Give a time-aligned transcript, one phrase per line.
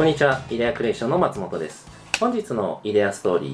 [0.00, 1.86] こんにちは、イデアクリエーションの松本です。
[2.18, 3.48] 本日のイデアストーリ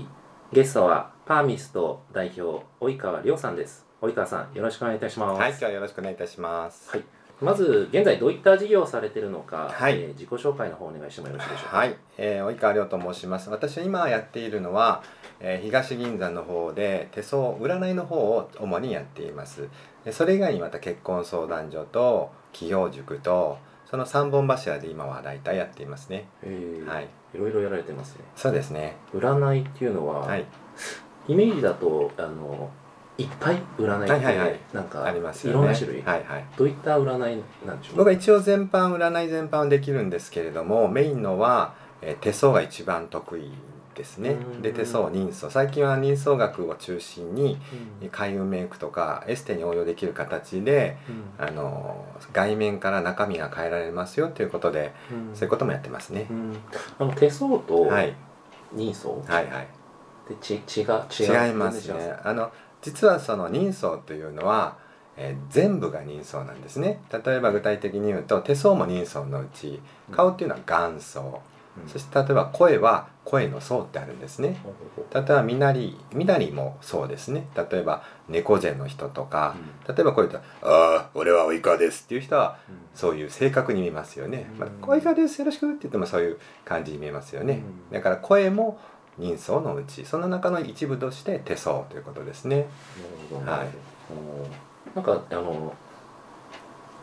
[0.52, 3.84] ー、ゲストはパーミスト代表、及川亮さんです。
[4.00, 5.40] 及川さん、よろしくお願いいたします。
[5.40, 6.88] はい、今日はよろしくお願いいたします。
[6.90, 7.04] はい
[7.42, 11.76] まず、現在どういった事業をされているのか、はいえー自己紹介の方お願いしてもよろしいでしょうか？
[11.78, 13.50] はい、えー及川亮と申します。
[13.50, 15.02] 私は今やっているのは、
[15.40, 19.68] えー東銀座の方で手相占いの方を主にやっています。
[20.04, 23.58] でそれ以外にまた結婚相談所と企業塾と
[23.88, 26.28] その三本柱で今は大体やっていますね。
[26.42, 28.24] えーはい、いろいろやられてますね。
[28.34, 28.96] そうですね。
[29.14, 30.44] 占いっていうのは、はい、
[31.28, 32.70] イメージだと、あの、
[33.16, 35.58] いっぱい占いって、はいはいはいなんか、ありますよね。
[35.58, 36.44] いろんな種類、はいはい。
[36.56, 37.96] どういった占いなんでしょう？
[37.98, 43.50] 僕は一応全般占い全般はできるんですけれどもメインのは、えー手相が一番得意
[43.96, 44.30] ですね。
[44.30, 45.50] うんで手相人相。
[45.50, 47.58] 最近は人相学を中心に
[48.02, 48.08] うん。
[48.10, 50.96] 開運メイクとかエステに応用できる形で
[51.38, 55.34] あの外面から中身が変えられますよということでうん。
[55.34, 56.26] そういうこともやってますね。
[56.30, 56.56] う、ん。
[56.98, 58.14] あの手相とはい。
[58.72, 59.14] 人相？
[59.14, 59.68] っはいはい。
[60.28, 61.46] てち違う違う。
[61.46, 62.14] 違いますね。
[62.22, 62.32] あ。
[62.34, 62.50] の
[62.82, 64.76] 実はその人相というのは、
[65.16, 67.00] えー全部が人相なんですね。
[67.24, 69.80] 例えば具体的に言うと手相も人相のうち
[70.12, 71.24] 顔っていうのは元相。
[71.26, 71.88] うん。
[71.88, 74.56] そして例えば声は声の層ってあるんですね。
[75.12, 77.48] 例えばみなりみなりもそうですね。
[77.56, 79.56] 例えば猫背の人とか
[79.88, 82.76] 例えばこういうと「ああ俺は及川です」っていう人はうん。
[82.94, 84.58] そういう性格に見えますよね「うん。
[84.60, 87.62] まあ、及川ですよろしく」って言ってもそういう感じに見えますよね。
[87.90, 87.92] うん。
[87.92, 88.78] だから声も
[89.18, 92.68] 人相のうちその中の一部として手相ということですね。
[93.44, 93.68] はい。
[94.94, 95.74] なんかあの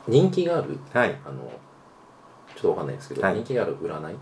[0.08, 1.16] 人気があるはい。
[1.26, 3.36] あのちょっとわかんないですけど、はい。
[3.36, 4.16] 人気がある占い？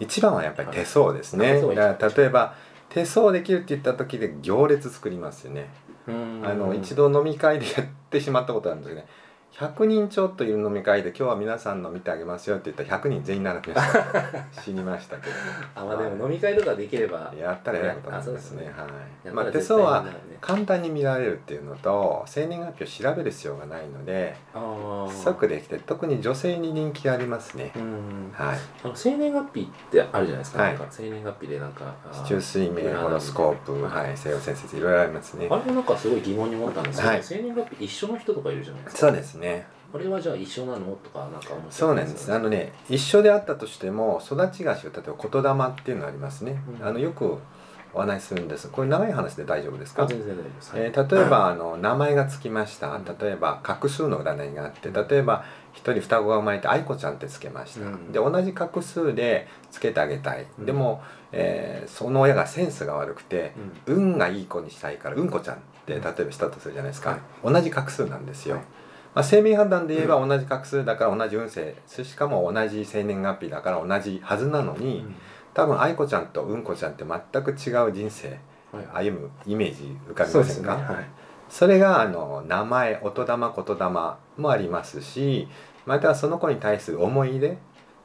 [0.00, 2.54] 一番はやっぱり手相ですね、はいだから例えば
[2.88, 5.68] 手相できるって言った時で行列作りますよね。
[6.06, 6.10] あ
[6.54, 9.06] の一度度飲み会でやってしまったことあるんですけどね
[9.52, 14.14] 100人ちょっといる飲み会で今日は皆さん飲みてあげますよって言ったら100人全員並びました。
[14.62, 15.32] 死にましたけど。
[15.32, 15.36] ね
[15.74, 18.66] あまあでも飲み会とかできればやったらえらいことなんですね。
[18.66, 18.72] ね。
[18.76, 18.86] は
[19.30, 19.34] い。
[19.34, 20.06] まあ、手相は
[20.40, 24.36] 簡単に見られるっていうのと生年月日を調べる必要がないので
[25.24, 27.72] 即できて特に女性に人気ありますね。
[27.74, 28.30] うん。
[28.32, 28.58] はい。
[28.84, 30.78] あの生年月日ってあるじゃないですか,、はい。
[30.88, 34.06] 生年月日でなんか市中水明ホロスコープはい。
[34.06, 34.16] はい。
[34.16, 35.48] 西洋先生いろいろありますね。
[35.50, 37.22] あれもなんかすごい疑問に思ったんですけど、はい。
[37.24, 39.00] 生年月日一緒の人とかいるじゃないですか。
[39.00, 39.47] そうですね
[39.94, 40.94] あれはじゃあ一緒なの？
[40.96, 42.32] とかなんか思っちゃそうなんです。
[42.32, 46.86] あのね一緒であったとしても育ちが違う例えば言霊っていうのがありますね、うん。
[46.86, 47.38] あのよく
[47.94, 48.68] お話しするんです。
[48.68, 50.02] これ長い話で大丈夫ですか？
[50.02, 50.82] あ全然大丈夫です、はい。
[50.82, 52.88] えー例えばあの名前がつきました。
[52.88, 58.12] うん例えば画数の占いがあって例えば一人双子が生まれて愛子ちゃんってつけました、うん。
[58.12, 60.66] で同じ画数でつけてあげたい、うん。
[60.66, 63.54] でも、えーその親がセンスが悪くて
[63.86, 64.12] うん。
[64.12, 68.64] 運がいい子にしたいからうんこちゃんって例えばしたとするじゃないですか、同じ画数なんですよ、はい
[69.18, 75.04] まあ、生命判断で言えば同じ画数だから同じ運勢しかも同じ生年月日だから同じはずなのに、
[75.54, 78.38] 多分愛子ちゃんとうんこちゃんって全く違う人生
[78.70, 79.06] はい。
[79.10, 80.76] 歩むイメージ浮かびませんか？
[80.76, 80.82] ね。
[80.84, 81.04] はい。
[81.48, 85.48] それがあの名前音玉言霊もありますし
[85.84, 87.58] またはその子に対する思い入れ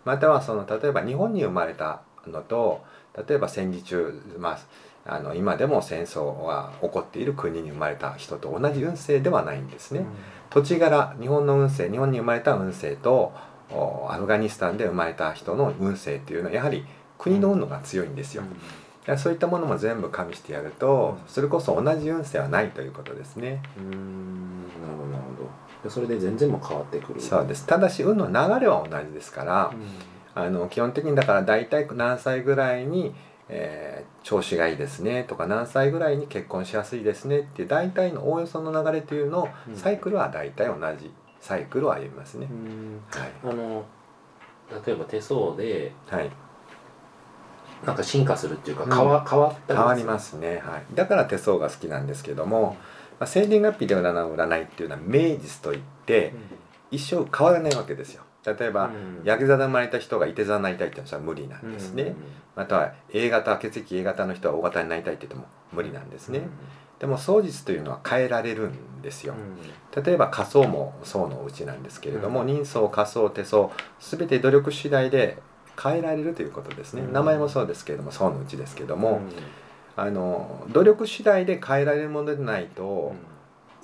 [0.06, 2.84] またはその例えば日本に生まれたのと
[3.28, 4.58] 例えば戦時中、ま
[5.06, 10.08] あ、あの今でも戦争が起こっている国に生まれた人と同じ運勢ではないんですね。
[10.54, 13.34] 土地柄日本の運勢日本に生まれた運勢と
[13.72, 16.86] おアフガニスタンで生まれた人の運勢っていうのはやはり
[17.18, 18.44] 国の運のが強いんですよ。
[18.44, 23.64] いやそういったものも全部加味してやるとそれこそ同じ運勢はないということですね。
[23.78, 24.64] うーん。
[24.82, 25.10] なるほど。
[25.10, 25.50] なるほど
[25.84, 27.20] でそれで全然もう変わってくる。
[27.20, 27.66] そうです。
[27.66, 30.44] ただし運の流れは同じですからう、ん。
[30.44, 33.16] あの基本的にだから大体何歳ぐらいに、
[33.50, 39.76] えー調子がいいですねとか何歳ぐらいに結婚しやすいですねっていう大体のおおよその流れというのをうん。
[39.76, 41.12] サイクルは大体同じ
[41.42, 42.48] サイクルを歩みますね。
[42.50, 42.54] う。
[42.54, 43.02] ん。
[43.10, 43.32] はい。
[43.44, 43.86] あの
[44.86, 46.32] 例えば手相ではい、
[47.86, 48.90] なんか進化するっていうかうん。
[48.92, 52.78] 変わ,、変わった変わりますすね、はい、だから手相が好きなんですけども、
[53.20, 56.34] まあ、生年月日で占う占いっていうのは名実といって
[56.92, 58.92] 一生変わらないわけですよ例えば、
[59.24, 62.16] ヤクザで生まれた人がいて座になりたいっていうのはそれは無理なんですね、
[62.56, 66.42] または A 型血液 A 型の人は O 型になりたいって言っても無理なんですね、
[67.00, 69.34] でも相実というのは変えられるんですよ、
[70.04, 72.48] 例えば仮想も層のうちなんですけれども、うん。
[72.48, 73.70] 人相仮想手相
[74.00, 75.38] 全て努力次第で
[75.82, 77.14] 変えられるということですね、うん。
[77.14, 79.22] 名前もそうですけれども層のうちですけども、
[79.96, 83.14] あの努力次第で変えられるものでないと、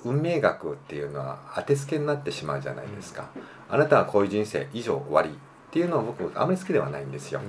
[0.04, 3.30] 運命学っていうのは当てつけになってしまうじゃないですか、
[3.68, 5.32] あなたはこういう人生以上終わりっ
[5.70, 7.40] ていうのは僕あまり好きではないんですよ、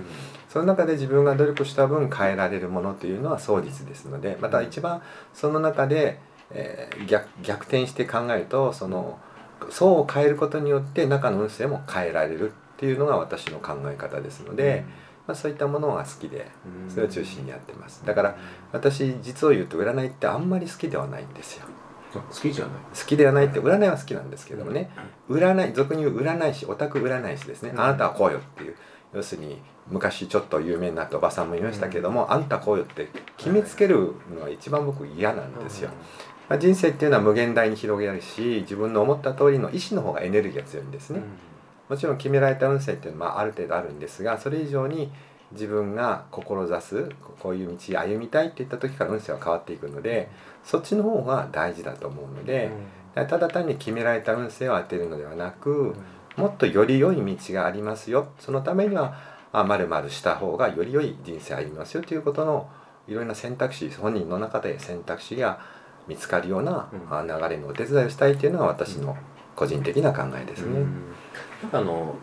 [0.50, 5.02] その中で自分が努力した分変えられるものというのは相実ですのでまた一番
[5.34, 6.20] その中で、
[6.52, 9.18] えー逆逆転して考えるとその
[9.70, 14.84] 層を変えることによって中の運勢も変えられるっていうのが私の考え方ですので、
[15.28, 16.92] まあ、そういったものが好きでうん。
[16.92, 18.04] それを中心にやってます。
[18.06, 18.36] だから
[18.72, 21.66] 私実を言うと占いってあんまり好きではないんですよ。
[21.68, 21.81] あ
[22.14, 22.74] 好きじゃない。
[22.94, 24.90] 好きではないって占いは好きなんですけどもね。
[25.30, 27.82] 占い俗に言う占い師オタク占い師ですね、うん。
[27.82, 28.76] あなたはこうよっていう。
[29.14, 35.90] 要するに昔ちょっと有名になったおばさんもいましたけども、あんたこうよって決めつけるのが一番僕嫌なんですよ、
[36.48, 41.20] まあ、人生っていうのは無限大に広げるし自分の思った通りの意思の方がエネルギーが強いんですうん。
[41.20, 41.26] ね、
[41.90, 45.12] もちろん決められた運勢っていうのはまあある程度あるんですがそれ以上に
[45.52, 47.10] 自分が志す
[47.40, 50.30] こういう道を歩みたいっていった時から運勢は変わっていくので
[50.64, 52.72] そっちの方が大事だと思うので、
[53.16, 55.96] ただ単に決められた運勢を当てるのではなく
[56.38, 58.30] もっとより良い道がありますよ。
[58.40, 59.18] そのためには
[59.52, 62.70] あまるまるした方がより良い人生を歩みますよということの
[63.08, 65.60] いろいろな選択肢本人の中で選択肢が
[66.08, 67.14] 見つかるようなうん。
[67.14, 69.18] あ流れのお手伝いをしたいというのが私の
[69.56, 70.80] 個人的な考えですね。
[70.80, 71.14] うん。
[71.64, 72.16] なんかあの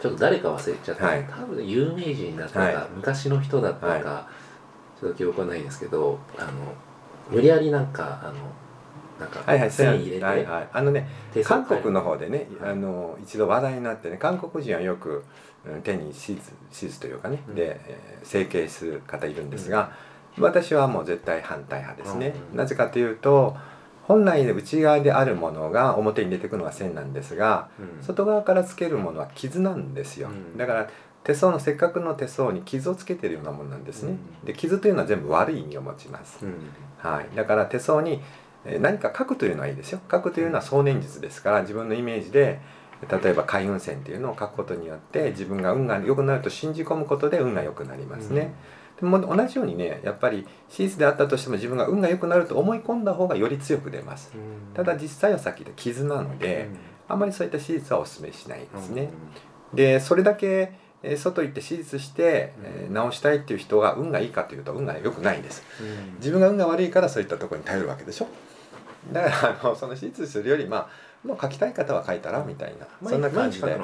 [0.00, 1.24] ちょっと誰か忘れちゃった、はい。
[1.24, 2.74] 多分有名人だったか、はい。
[2.94, 4.28] 昔の人だったか、は
[5.00, 6.50] ちょっと記憶はないんですけどあの
[7.30, 8.34] 無理やりなんかあの
[9.18, 11.08] なんかはいはい、線入れて、はいはい、あのね
[11.42, 15.24] 韓国の方でねはいあの一度話題になってね韓国人はよく
[15.64, 17.54] うん手に手術手術というかね、うん。
[17.54, 19.92] で、えー整形する方いるんですが、
[20.40, 23.56] 私はもう絶対反対派ですね、うんなぜかというと
[24.02, 28.04] 本来で内側であるものが表に出てくるのが線なんですがうん。
[28.04, 30.58] 外側からつけるものは傷なんですよ、うん。
[30.58, 30.90] だから
[31.26, 34.46] 手相のせっかくの手相に傷をつけてるようなものなんですね、うん。
[34.46, 36.54] で傷というのは全部悪い意味を持ちます、うん。
[36.98, 38.22] はい、だから手相に
[38.64, 40.00] えー何か書くというのはいいですよ。
[40.10, 42.60] 書くというのは想念術ですから自分のイメージで
[43.10, 48.54] 例えば開運線っていうのを書くことによって自分が運が良くなると信じ込むことで運が良くなりますね、
[49.00, 54.32] でも同じようにねやっぱり手術であったとしても自分が運が良くなると思い込んだ方がより強く出ます。
[54.34, 54.74] うん。
[54.74, 56.68] ただ実際はさっき言った傷なので、
[57.06, 59.10] あまりそういった手術はお勧めしないですね、
[59.74, 65.62] でそれだけえー外行って手術して、えー治したいっていう人が運がいいかというと運が良くないんです。
[65.80, 66.14] うん。
[66.16, 68.26] 自分が運が悪いからそういったところに頼るわけでしょ？
[69.12, 73.78] だからあのその手術するよりまあもう書きたい方は書いたらみたいな、毎そんな感じで。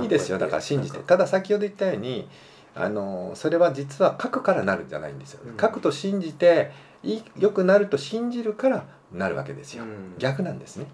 [0.00, 0.38] いいですよ。
[0.38, 0.98] だから信じて。
[0.98, 2.28] ただ先ほど言ったように
[2.74, 5.56] あのそれは実は書くからなるんじゃないんですよ、うん。
[5.56, 6.70] 書くと信じて
[7.02, 10.14] いい良くなると信じるからなるわけですよ、うん。
[10.18, 10.86] 逆なんですね。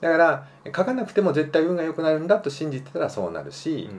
[0.00, 3.90] うだから書かなくても絶対運が良くなるんだと信じてたらそうなるし、ん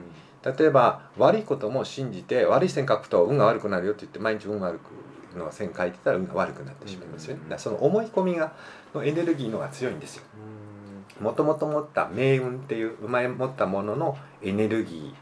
[0.56, 7.48] 例えば悪いことも信じて悪い線書くと運が悪くなるよって言って毎日運悪くの線書いてたら運が悪くなってしまいますよね、うん。
[7.48, 8.52] だからその思い込みが
[8.94, 10.22] のエネルギーのが強いんですよ。
[11.20, 11.24] うん。
[11.24, 15.12] もともと持った命運っていう生まれ持ったもののエネルギー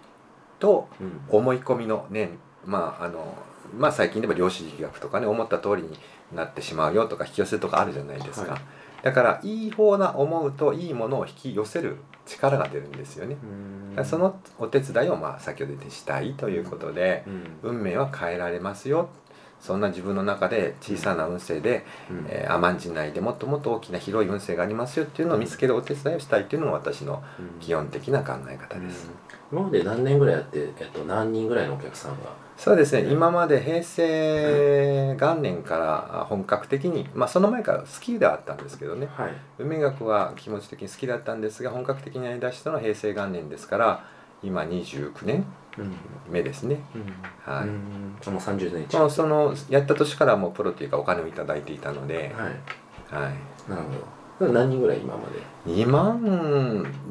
[0.61, 1.20] とうん。
[1.28, 2.31] 思い込みのね
[2.64, 3.34] まああの
[3.76, 5.99] まあ最近でも量子力学とかね思った通りに
[6.34, 8.61] なってしまうよとか引き寄せとかあるじゃないですか、はい。
[9.02, 13.37] だからいい方な思うといいものを引き寄せる力が出るんですよね、
[14.05, 17.25] そのお手伝いをまあ先ほど言ってしたいということで、
[17.62, 17.70] うん。
[17.76, 19.08] 運命は変えられますよ。
[19.61, 22.26] そんな自分の中で小さな運勢で、うん。
[22.28, 27.61] えー甘んじないでもっともっと大きな広い運勢がありますよっていうのを見つけるお手伝いをしたいっていうのが私のうん。
[27.61, 29.08] 基本的な考え方です、
[29.52, 29.58] うん。
[29.58, 33.11] 今まで何年ぐらいやって、えっと、何人ぐらいのお客さんがそうですね。
[33.11, 39.08] 今まで平成元年から本格的にまあその前から好きではあったんですけどね。
[39.14, 39.32] はい。
[39.58, 44.04] 運命学は気持ち的に好きだったんですが本格的にやりだしたのは平成元年ですから
[44.42, 45.45] 今29年
[45.78, 45.95] うん。
[46.31, 46.81] 目ですね。
[46.95, 47.52] うん。
[47.52, 47.69] はい。
[47.69, 48.33] うん。
[48.33, 53.25] もう30年そのやった年からもうプロというかお金をいただいていたので、はい。
[53.25, 53.83] はい、なる
[54.38, 54.52] ほど。
[54.52, 56.21] 何人ぐらい今まで？2万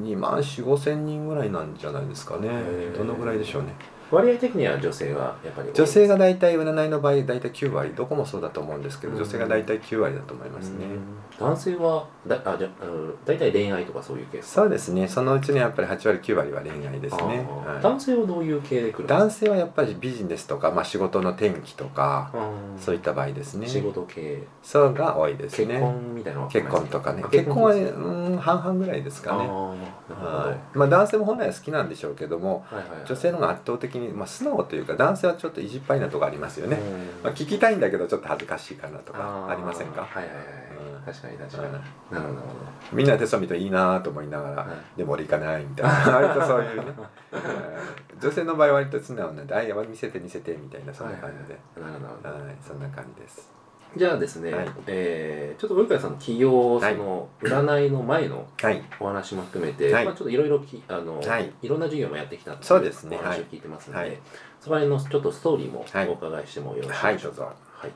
[0.01, 2.49] 2万4 5千人ぐらいなんじゃないですかね。
[2.97, 3.69] どのぐらいでしょうね
[4.15, 9.19] 割合的には女性はやっぱり女性が大体占いの場合大体9割どこもそうだと思うんですけどうん。
[9.19, 10.85] 女性が大体9割だと思いますね。
[10.85, 10.99] うん。
[11.37, 15.07] 男性はだあじゃあの大体恋愛とかそういうケースそうですね。
[15.07, 17.83] そのうちのやっぱり8割9割は恋愛ですね、はい。
[17.83, 19.19] 男性はどういう系で来るんですか？
[19.19, 22.31] 男性はやっぱりビジネスとか、まあ、仕事の転機とか
[22.79, 23.67] そういった場合ですね。
[23.67, 24.43] 仕事系。
[24.63, 27.21] そうが多いです結ね婚みたいな結婚とかね。
[27.25, 29.47] あ結婚は、うん、半々ぐらいですかね。
[29.47, 30.77] はい。
[30.77, 33.05] まあ、男性も本来は好きなんでしょうけどもはいはいはい。
[33.05, 37.23] 女性の方が圧倒的に、まあ、素直というか男性はちょっと意地っぱいなとこありますよね、うん。
[37.23, 39.49] まあ、聞きたいんだけどちょっと恥ずかしいかなとかー。
[39.49, 40.01] ありませんか？
[40.01, 40.45] はいはいはい、
[40.97, 41.73] うん確かに確かに、うん。
[41.73, 41.79] な
[42.27, 42.41] るほど。
[42.93, 44.97] みんな手相見るといいなと思いながら、はい。
[44.97, 45.91] でも俺行かないみたいな。
[46.17, 46.85] 割とそういうね、
[48.13, 48.19] うん。
[48.19, 52.45] 女性の場合は割と素直なんで「あいや見せて見せて」みたいなそんな感じで、なるほどなるほど。
[52.45, 53.51] はいそんな感じです
[53.97, 54.67] じゃあですね、はい。
[54.87, 56.95] えーちょっと及川さんの起業そはい。
[56.95, 58.83] の占いの前のはい。
[58.99, 60.05] お話も含めて、はい。
[60.05, 61.51] まあ、ちょっといろいろきあの、はい。
[61.61, 63.17] い、ろんな授業もやってきたっていそうですね。
[63.17, 64.19] お話を聞いてますので、はい。
[64.59, 67.91] そこら辺のちょっとストーリーもはいお伺いしてもよろしいでしょうか、はい。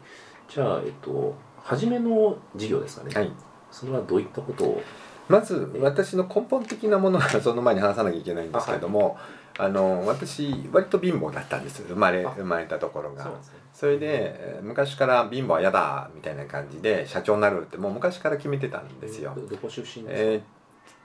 [0.48, 3.32] じゃあ、えっと、初めの授業ですかね、はい。
[3.72, 4.82] それはどういったことを？
[5.28, 9.18] まず私の根本的なものは その前に話さなきゃいけないんですけども
[9.60, 11.84] あ、の私割と貧乏だったんです。
[11.84, 13.24] 生まれあ生まれたところが。
[13.24, 20.60] そうなんですねそれでえー昔から貧乏は嫌だみたいな感じで社長になるってもう昔から決めてたんですよ、どどこ出身えー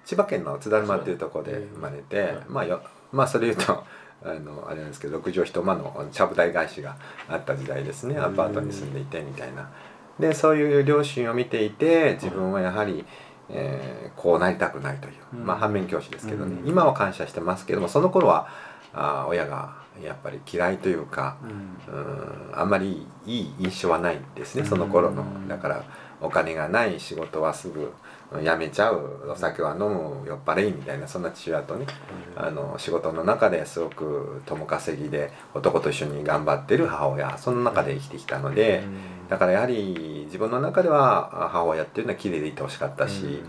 [0.05, 2.39] 千葉県の津田沼っていうところで生まれて、はい。
[2.49, 3.85] まあよまあそれ言うと
[4.23, 6.97] あのあれなんですけど6畳一間のちゃぶ台返しが
[7.29, 8.19] あった時代ですね。
[8.19, 9.71] アパートに住んでいてみたいな。
[10.19, 13.05] でそういう両親を見ていて自分はやはり、
[13.49, 15.47] えーこうなりたくないという、うん。
[15.47, 16.69] まあ反面教師ですけどね、うん。
[16.69, 18.49] 今は感謝してますけどもその頃は
[18.93, 21.95] あー親がやっぱり嫌いというかうん。
[21.95, 25.23] うんあんまりいい印象はないですねその頃の。
[25.23, 25.85] うんだから
[26.21, 27.93] お金がない仕事はすぐ
[28.43, 29.29] 辞めちゃう。
[29.29, 31.87] お酒は飲む酔っ払いみたいなそんな父親とね
[32.37, 38.83] あの仕事の中ですごく共稼ぎで男と一緒に頑張ってる母親その中で生きてきたので
[39.29, 43.43] だからやはり自分の中ではあ母親っていうのは綺麗でいてほしかったし、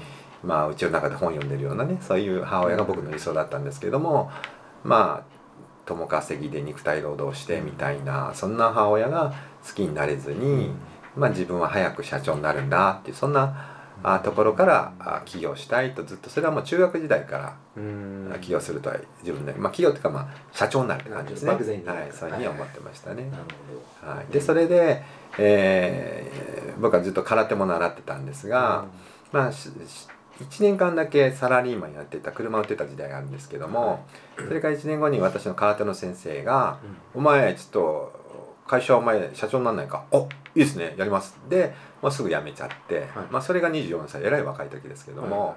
[0.44, 4.32] まあうちの中で本読んでるようなねそういう母親が僕の理想だったんですけども
[4.84, 5.35] まあ
[5.86, 9.34] 共稼ぎで肉体労働してみたいなそんな母親が
[9.65, 10.72] 好きになれずに、
[11.15, 13.72] まあ、自分は早く社長になるんだっていうそんな
[14.04, 21.51] あところからあ起業したいとずっとそれはもう中学時代から起業するとは自分で、まあ、起業っていうかまあ社長になるって感じですね。
[21.86, 22.12] はい。
[22.12, 23.32] そういうふうに思ってましたね、
[24.01, 25.04] はい、でそれで、
[25.38, 28.86] えー僕はずっと空手も習ってたんですが、
[29.32, 29.51] まあ
[30.39, 36.80] 1年間だけサラリーマンやってた車を売ってた時代があるんですけども、それから1年後に私の空手の先生が
[37.15, 38.25] 「お前ちょっと
[38.68, 40.06] 会社お前社長になんないか？
[40.12, 40.96] おいいですね。
[40.98, 43.08] やります」で、まあ、すぐ辞めちゃって、はい。
[43.32, 45.56] まあ、それが24歳えらい若い時ですけども、は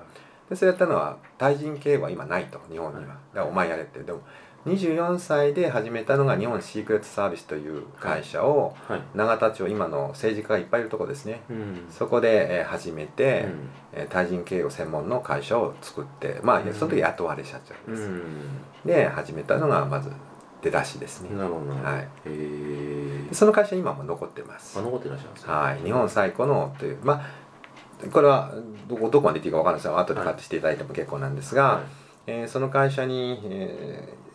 [0.48, 3.08] でそれやったのは対人経営は今ないと日本には、はい。
[3.08, 4.00] だからお前やれって。
[4.00, 4.22] でも
[4.66, 9.02] 24歳で始めたのが日本シークレットサービスという会社をいはい。
[9.14, 11.40] 永田町今の政治家がいっぱいいるとこですね。
[11.48, 11.86] うん。
[11.90, 13.68] そこで、えー始めて、うん。
[13.92, 16.74] えー対人経営を専門の会社を作ってまあうん。
[16.74, 18.22] その時雇われ社長うです、ん。
[18.84, 20.10] で始めたのがまず
[20.60, 21.70] 出だしですね、なるほど。
[21.70, 22.02] はい。
[22.02, 24.78] へえでその会社今も残ってます。
[24.78, 25.84] あ残ってらっしゃるんですねはい。
[25.84, 28.52] 日本最古のというまあこれは
[28.88, 29.88] どこどこまで言っていいか分からないです。
[29.88, 31.82] が後でカットしていただいても結構なんですが、は
[32.26, 34.27] えーその会社に、えー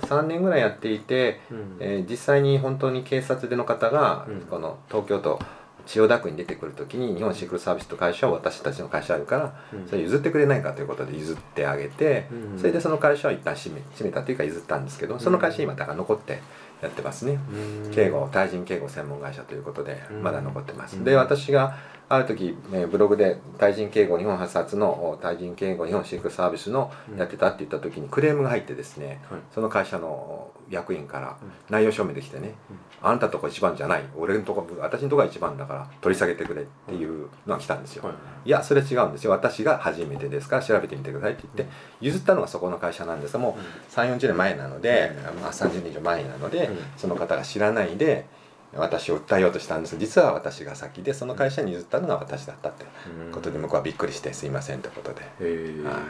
[0.00, 1.76] 3年ぐらいやっていて、いうん。
[1.80, 4.40] えー実際に本当に警察での方が、うん。
[4.42, 5.38] この東京都
[5.86, 9.88] 千代田区に出てくる時に日本シークルサービスと会社を私たちの会社あるからうん。
[9.88, 12.58] それ譲ってくれないかということで譲ってあげて、うん。
[12.58, 16.40] それでその会社を一旦閉め閉めたというか譲ったんですけどその会社今だから残って
[16.82, 17.38] やってますね。
[17.84, 17.90] うん。
[17.92, 20.22] 敬語対人敬語専門会社ということでうん。
[20.22, 21.04] まだ残ってます、うん。
[21.04, 21.76] で私が
[22.08, 27.18] ある時、えーブログで対人敬語日本初発のお対人敬語日本シークルサービスのうん。
[27.18, 29.40] やってたって言った時にクレームが入ってですねはい。
[29.54, 31.50] その会社の役員からうん。
[31.70, 32.54] 内容証明できてね、
[33.02, 38.14] あなたとこ一番じゃない俺のとこ私のとこが一番だから取り下げてくれっていうのが来たんですよ、はい
[38.46, 38.50] い。
[38.50, 39.30] やそれ違うんですよ。
[39.30, 43.32] 私が初めてですから調べてみてくださいって言って譲ったのがそこの会社なんです。
[43.34, 46.78] がもう3 4 0年前なので、まあ、30年以上前なので、うん。
[46.96, 48.26] その方が知らないで
[48.76, 49.96] 私を訴えようとしたんです。
[49.98, 52.84] 実は私が先でその会社に譲ったのが私だったって。
[53.26, 53.32] うん。
[53.32, 55.20] ことで向こうはびっくりしてすいませんってことで。
[55.22, 56.02] はい。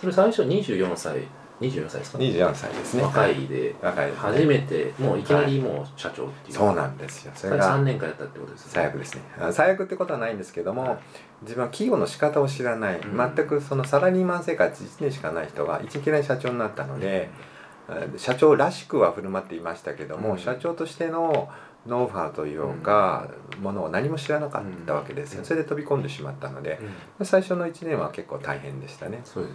[0.00, 1.26] それ最初24歳。
[1.60, 3.02] 24歳ですか？24歳ですね。
[3.04, 3.74] 若いで。
[3.80, 4.20] 若いですね。
[4.20, 7.32] 初めてもういきなりもう社長っていう、そうなんですよ。
[7.34, 8.70] そそれれが3年間やったってことですね。
[8.74, 9.22] 最悪ですね。
[9.40, 10.98] あ最悪ってことはないんですけども、はい。
[11.42, 13.16] 自分は企業の仕方を知らない、うん。
[13.16, 17.52] 全くそのサラリーマン生活1年しかない人が一いきなり社長になったので、えー
[18.16, 20.38] 社長らしくは振る舞っていましたけども、うん。
[20.38, 21.48] 社長としての
[21.86, 23.28] ノウハウというか、
[23.60, 25.44] ものを何も知らなかったわけですよ、うん。
[25.44, 26.78] それで飛び込んでしまったので
[27.18, 27.26] うん。
[27.26, 29.20] 最初の1年は結構大変でしたね。
[29.24, 29.54] そうでね。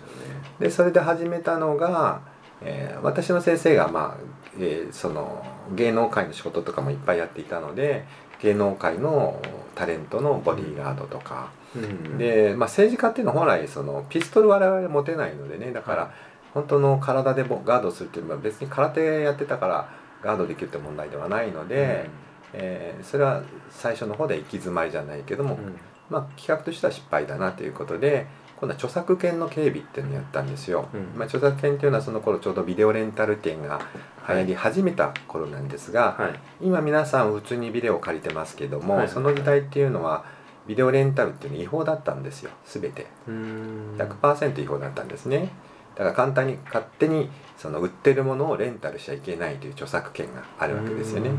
[0.59, 2.21] でそれで始めたのが、
[2.61, 4.23] えー私の先生が、まあ
[4.59, 8.05] えーその芸能界の仕事とかもいっぱいやっていたので
[8.41, 9.41] 芸能界の
[9.75, 12.17] タレントのボディーガードとか、うん。
[12.17, 15.71] で、まあ、政治家っていうのは本来そのピストル我々持てないのでね。
[15.71, 16.11] だから、はい。
[16.53, 19.89] 本当の体でボガードするっていうのは別に空手やってたから
[20.21, 22.09] ガードできるって問題ではないので、
[22.53, 25.77] えーそれは最初の方で行き詰まりじゃないけども、うん。
[26.09, 28.27] まあ、企画としては失敗だなということで
[28.59, 31.01] 今度は著作権の警備っていうのをやったんですよ、うん。
[31.15, 33.81] まあ、著作権っていうのはその頃ちょうどビデオレンタル店が
[34.27, 36.39] 流行り始めた頃なんですが、はい。
[36.61, 39.09] 今皆さん普通にビデオを借りてますけども、はい。
[39.09, 40.25] その時代っていうのは
[40.65, 43.05] ビデオレンタルっていうのは違法だったんですよ全て。
[43.27, 43.95] うん。
[43.97, 45.51] 100%違法だったんですね。
[45.95, 51.31] だから簡単に勝手にその売ってるものをレンタルしちゃいけないという著作権があるわけですよね。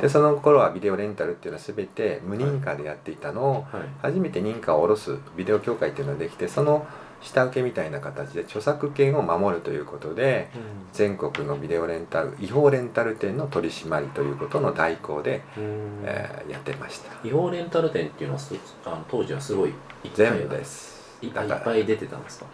[0.00, 3.82] でその頃はビデオレンタルっていうのは全て無認可でやっていたのをはい。
[4.02, 6.86] 初めて認可を下ろすビデオ協会っていうのができてその
[7.22, 10.50] 下請けみたいな形で著作権を守るということで
[10.92, 16.02] 全国のビデオレンタル違法レンタル店の取り締まりということの代行で、うん。
[16.04, 17.10] えーやってました。
[17.26, 18.54] 違法レンタル店っていうのはす
[18.84, 19.72] あの当時はすごい
[20.14, 21.18] 全部です。
[21.22, 22.46] いいっぱい出てたんですか？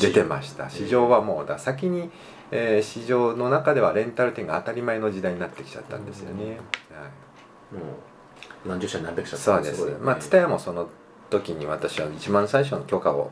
[0.00, 0.68] 出てました。
[0.68, 2.10] 市場はもうだ先に、
[2.50, 6.58] えー市場の中ではレンタル店が当たり前の時代になってきちゃったんですよね、はい、もう
[8.68, 9.86] 何十社何百社そうです。
[9.86, 9.96] ね。
[10.00, 10.88] まあ蔦屋もその
[11.30, 13.30] 時に私は一番最初の許可を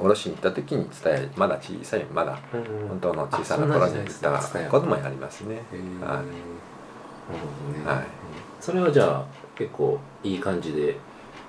[0.00, 2.88] 下ろしに行った時に蔦屋まだ小さいまだうんうん。
[2.88, 4.38] 本当の小さな頃に行った
[4.70, 5.56] こともありますね。
[5.56, 6.16] へーはい。
[6.16, 6.22] はい。
[6.22, 6.26] うん
[8.60, 9.24] それはじゃあ
[9.54, 10.96] 結構いい感じで。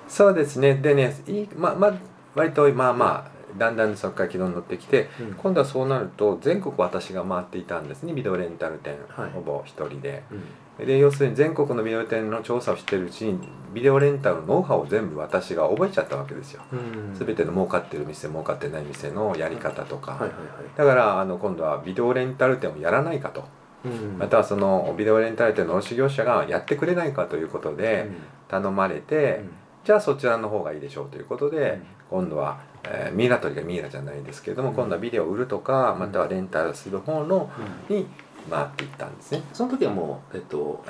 [0.08, 0.74] そうですね。
[0.74, 1.92] でねいいまま
[2.34, 5.34] 割とまあまあだんだんそこから軌道に乗ってきてうん。
[5.34, 8.12] 今度はそうなると全国私が回っていたんですね。
[8.12, 9.30] ビデオレンタル店、はい。
[9.30, 10.22] ほぼ一人で。
[10.30, 10.34] う
[10.82, 10.86] ん。
[10.86, 16.62] で要するに全国のビデオ店の調査をしてるうちにビデオレンタルのノウハウを全部私が覚えちゃったわけですよ。
[16.72, 17.14] うん。
[17.14, 20.30] 全ての儲かってる店儲かってない店のやり方とか、
[20.76, 23.44] だからあの今度はビデオレンタル店をやらないかと。
[23.84, 24.18] うん。
[24.18, 28.08] またはそのビデオレンタル店の卸業者がやってくれないかということで
[28.46, 29.42] 頼まれて、
[29.84, 31.80] じゃあそちらの方がいいでしょうということで、
[32.10, 34.74] 今度は、えーミイラ取りがミイラじゃないですけれども、うん。
[34.76, 35.98] 今度はビデオを売るとかうん。
[36.00, 37.50] またはレンタルする方の
[37.88, 37.96] うん。
[37.96, 38.06] に
[38.50, 39.42] 回っていったんですね。
[39.52, 40.84] その時はもうえっと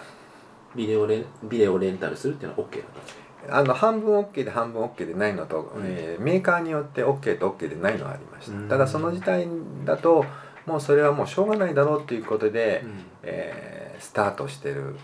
[0.74, 5.82] ビデオレンビデオレンタルするっていうのは OK だったんですかあの半分 OK で半分 OK でないのと、うん。
[5.84, 8.68] えーメーカーによって OK と OK でないのがありました、うん。
[8.68, 9.48] ただその時代
[9.84, 10.24] だと
[10.66, 12.84] もうそれはもうしょうがないだろうっていうことで、
[13.22, 14.94] えースタートしてる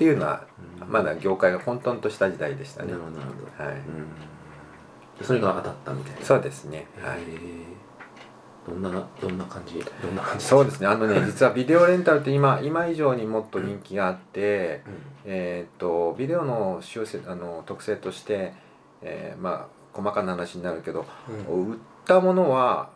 [0.00, 0.46] っていうのは
[0.82, 0.90] うん。
[0.90, 2.92] まだ業界が混沌とした時代でしたね。
[2.92, 3.18] なる、ほど
[3.62, 3.78] はい、う
[5.22, 5.24] ん。
[5.26, 6.24] それが当たったみたいな。
[6.24, 6.86] そうですね。
[7.02, 7.18] はい。
[8.66, 9.74] どんなどんな感じ？
[10.02, 10.44] どんな感じ？
[10.46, 10.86] そうですね。
[10.86, 14.82] あのね 実はビデオレンタルって今今以上にもっと人気があって、
[15.26, 18.54] えーっとビデオの修正あの特性として、
[19.02, 21.04] えーまあ細かな話になるけど
[21.50, 21.72] うん。
[21.72, 22.88] 売ったものは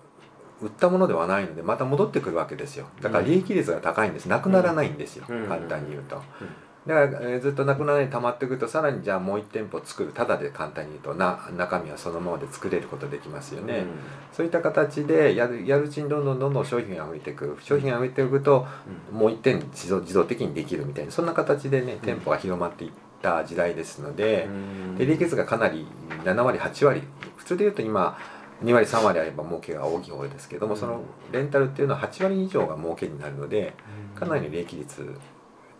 [0.62, 2.86] 売ったものではないのでまた戻ってくるわけですよ。
[3.02, 4.26] だから利益率が高いんです。
[4.26, 5.46] なくならないんですよ、うん。
[5.46, 6.48] 簡単に言うと、うん
[6.86, 10.12] だから、えーずっとなくならな溜まってくるとさらにじゃあもう1店舗作る。
[10.12, 13.84] ただで簡単に言うとな中身はそのままで作れることできますよね、
[14.32, 17.56] そういった形でやるやるうちにどんどんどんどん商品が増えていく。
[17.62, 18.66] 商品が増えていくと
[19.12, 19.18] うん。
[19.18, 22.90] もう1点自動自動的にできるみたいなそんな形でね店舗が広まっていっ
[23.22, 24.96] た時代ですので、うん。
[24.96, 25.86] で利益率がかなり
[26.24, 27.02] 7割8割
[27.36, 28.18] 普通で言うと今
[28.62, 30.80] 2割3割あれば儲けが大きい方ですけども、うん。
[30.80, 31.00] その
[31.32, 33.74] レンタルっていうのは8割以上が儲けになるので
[34.14, 35.14] かなりの利益率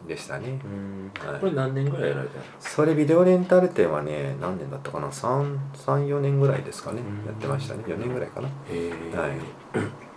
[0.07, 1.11] でしたね、うん。
[1.27, 1.40] はい。
[1.40, 7.01] これ何年ぐらいやられたんですかそれビデオレンタル店はね何年だったかな？34年ぐらいですかね。
[7.01, 7.27] うん。
[7.27, 7.85] やってましたね。
[7.87, 8.49] 4年ぐらいかな。
[8.49, 9.17] へえ。
[9.17, 9.31] はい。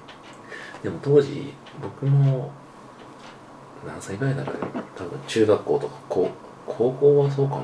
[0.83, 2.51] でも当時僕も
[3.85, 4.55] 何歳ぐらいだろう
[4.95, 6.29] 多分中学校とか高
[6.65, 7.63] 高校はそうかな。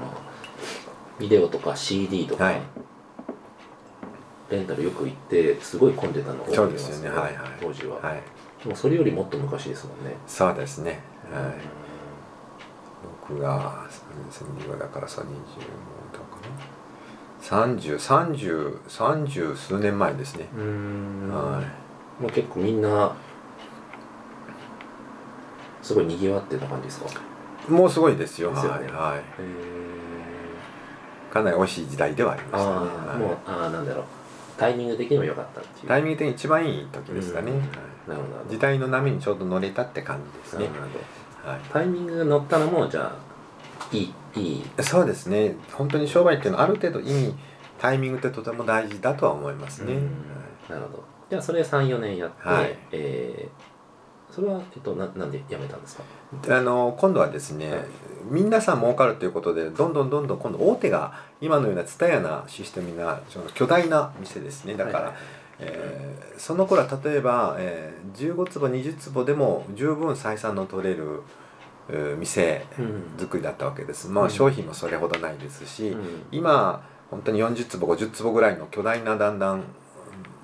[1.20, 2.62] ビデオとか CD とか、はい。
[4.50, 7.18] レンタルよく行ってすごい混んでたのを覚えてそうますですよね。
[7.18, 7.52] はいはい。
[7.60, 8.22] 当時は、はい。
[8.64, 11.02] でもそれよりもっと昔ですもんね、そうですね。
[11.32, 11.44] はい。
[11.44, 11.83] うん
[13.28, 13.88] 僕が
[14.30, 15.26] 2002だからさ20
[16.12, 16.48] だかな
[17.42, 21.64] 303030数年前ですね、は
[22.20, 23.16] もう結構みんな
[25.82, 27.08] すごい賑わってた感じですか？
[27.68, 28.52] いもうすごいですよ。
[28.52, 28.88] ですよね。
[28.88, 29.20] はいはい。
[29.20, 29.22] へ
[31.34, 32.84] かなり美味しい時代ではありーましたね、は
[33.16, 33.18] い。
[33.18, 34.06] もうああなんだろう。
[34.58, 35.88] タイミング的にも良かったっていう。
[35.88, 37.60] タイミング的に一番いい時ですかね、うん。
[37.60, 37.70] はい。
[38.08, 38.50] なるほど。
[38.50, 40.68] 時代の波にちょうど乗れたって感じですね。
[40.68, 41.04] なる、ほど
[41.44, 41.60] はい。
[41.72, 44.64] タイミングが乗ったのもじゃあいいいい。
[44.82, 45.56] そうですね。
[45.74, 47.36] 本当に商売っていうのはある程度意味
[47.80, 50.10] タイミングってとても大事だとは思いますね、うん。
[50.70, 51.04] なるほど。
[51.30, 52.78] じゃあそれ34年やって、はい。
[52.92, 53.74] えー
[54.34, 56.04] それは、えっと、ななんで辞めたんですか？
[56.58, 57.84] あの今度はですね、はい。
[58.32, 64.74] 皆さん儲かるということでどんどんどんどん今度大手が今のような蔦屋なシステムなその巨大な店ですね。
[64.74, 65.16] だから、はいはい
[65.60, 71.22] えーその頃は例えば、えー15坪20坪でも十分採算の取れる、
[71.90, 73.04] えー店うん。
[73.18, 74.30] 作りだったわけです、まあうん。
[74.30, 76.24] 商品もそれほどないですし、うん。
[76.32, 79.64] 今本当に40坪50坪ぐらいの巨大なだんだん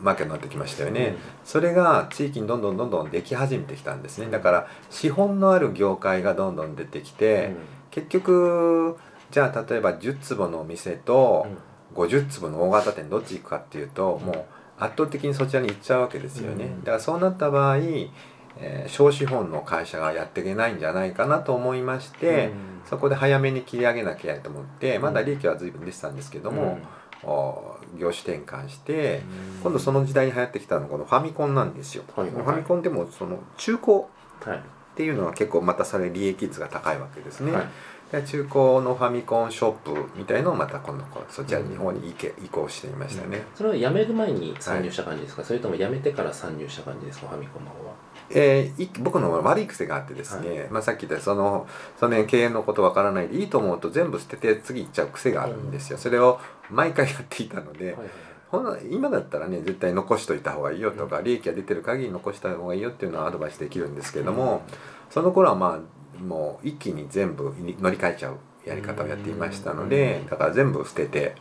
[0.02, 4.28] マーケットになってきましたよね、それが地域にどんどんどんどんでき始めてきたんですね。
[4.32, 7.54] だから資本のある業界がどんどん出てきて、
[7.92, 8.98] 結局
[9.32, 11.48] じゃあ例えば10坪の店と
[11.96, 14.46] 50坪の大型店どっち行くかっていうと、うんもう
[14.80, 16.80] 圧倒的にそちらに行っちゃうわけですよね、うん。
[16.80, 22.50] だからそうなった場合、えー小資本の会社がやっていけないんじゃないかなと思いまして、
[22.90, 26.80] そこで早めに切り上げなきゃと思ってまだ利益は随分出てたんですけども、
[27.24, 29.22] お業種転換して、
[29.64, 33.94] 今度その時代に流行ってきたのがこのファミコンなんですよ、はいはいファミコンでもその中古
[34.42, 34.58] はい。
[34.58, 34.62] っ
[34.96, 37.68] ていうのは結構またそれ利益率が高いわけですね、はい
[38.12, 47.28] で中古のファミコンショップみたいのをまた今度そちらの方に移け移行してみましたね、それは辞める前に参入した感じですか、それとも辞めてから参入した感じですか？
[47.28, 47.94] ファミコンの方は。
[48.32, 51.68] えーい僕の悪い癖があってですね、まあ、さっき言ったその
[52.00, 58.08] その辺経営のことわからないでいいと思うと全部捨てて次行っちゃう癖があるんですよ、それを毎回やっていたので、はいはい
[58.50, 64.64] ほん今だったらね絶対残しといた方がいいよとか、利益が出てる限り残した方がいいよっていうのはアドバイスできるんですけども、
[65.12, 65.80] その頃はまあ
[66.22, 71.36] もう一気に全部乗り換えちゃうやり方をやっていましたので、だから全部捨てて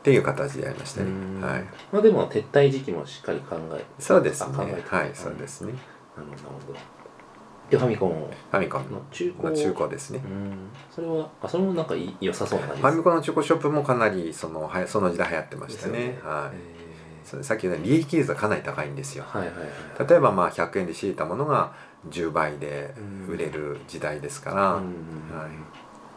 [0.00, 1.10] っていう形でやりましたね、
[1.44, 1.64] はい。
[1.92, 4.56] まあでも撤退時期もしっかり考えそうですね。
[4.86, 5.74] はいそうですね。
[6.16, 6.78] なるほど。
[7.70, 9.50] でファミコンをファミコンの中古。
[9.50, 10.20] の中古ですね。
[10.24, 10.70] うん。
[10.90, 15.92] それはあそれもなんか良さそうなファミコンの中古ショップもかなりそのはやその時代流行ってましたね。
[15.92, 16.56] ですよはい。
[16.56, 16.78] え
[17.24, 19.24] それさっき言った利益率はかなり高いんですよ。
[19.24, 20.08] ーはいはいはい。
[20.08, 21.74] 例えばまあ100円で仕入れたものが
[22.10, 22.94] 10倍で
[23.28, 24.84] 売れる時代ですから、うん
[25.36, 25.50] はい。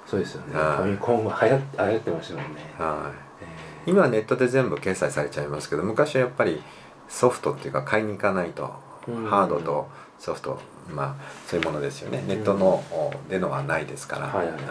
[0.05, 0.53] そうですよね。
[0.53, 0.77] フはい。
[0.79, 2.61] ァミコンが流行流行ってましたもんね。
[2.77, 3.45] はい。
[3.85, 3.91] えー。
[3.91, 6.61] 今はネットで全部掲載されちゃいますけど昔はやっぱり
[7.07, 8.73] ソフトっていうか買いに行かないと、
[9.07, 9.25] うん。
[9.25, 9.87] ハードと
[10.19, 12.83] ソフトまあそういうものですよね、ネットの
[13.29, 14.27] でのはないですから。
[14.27, 14.61] はいはいはい。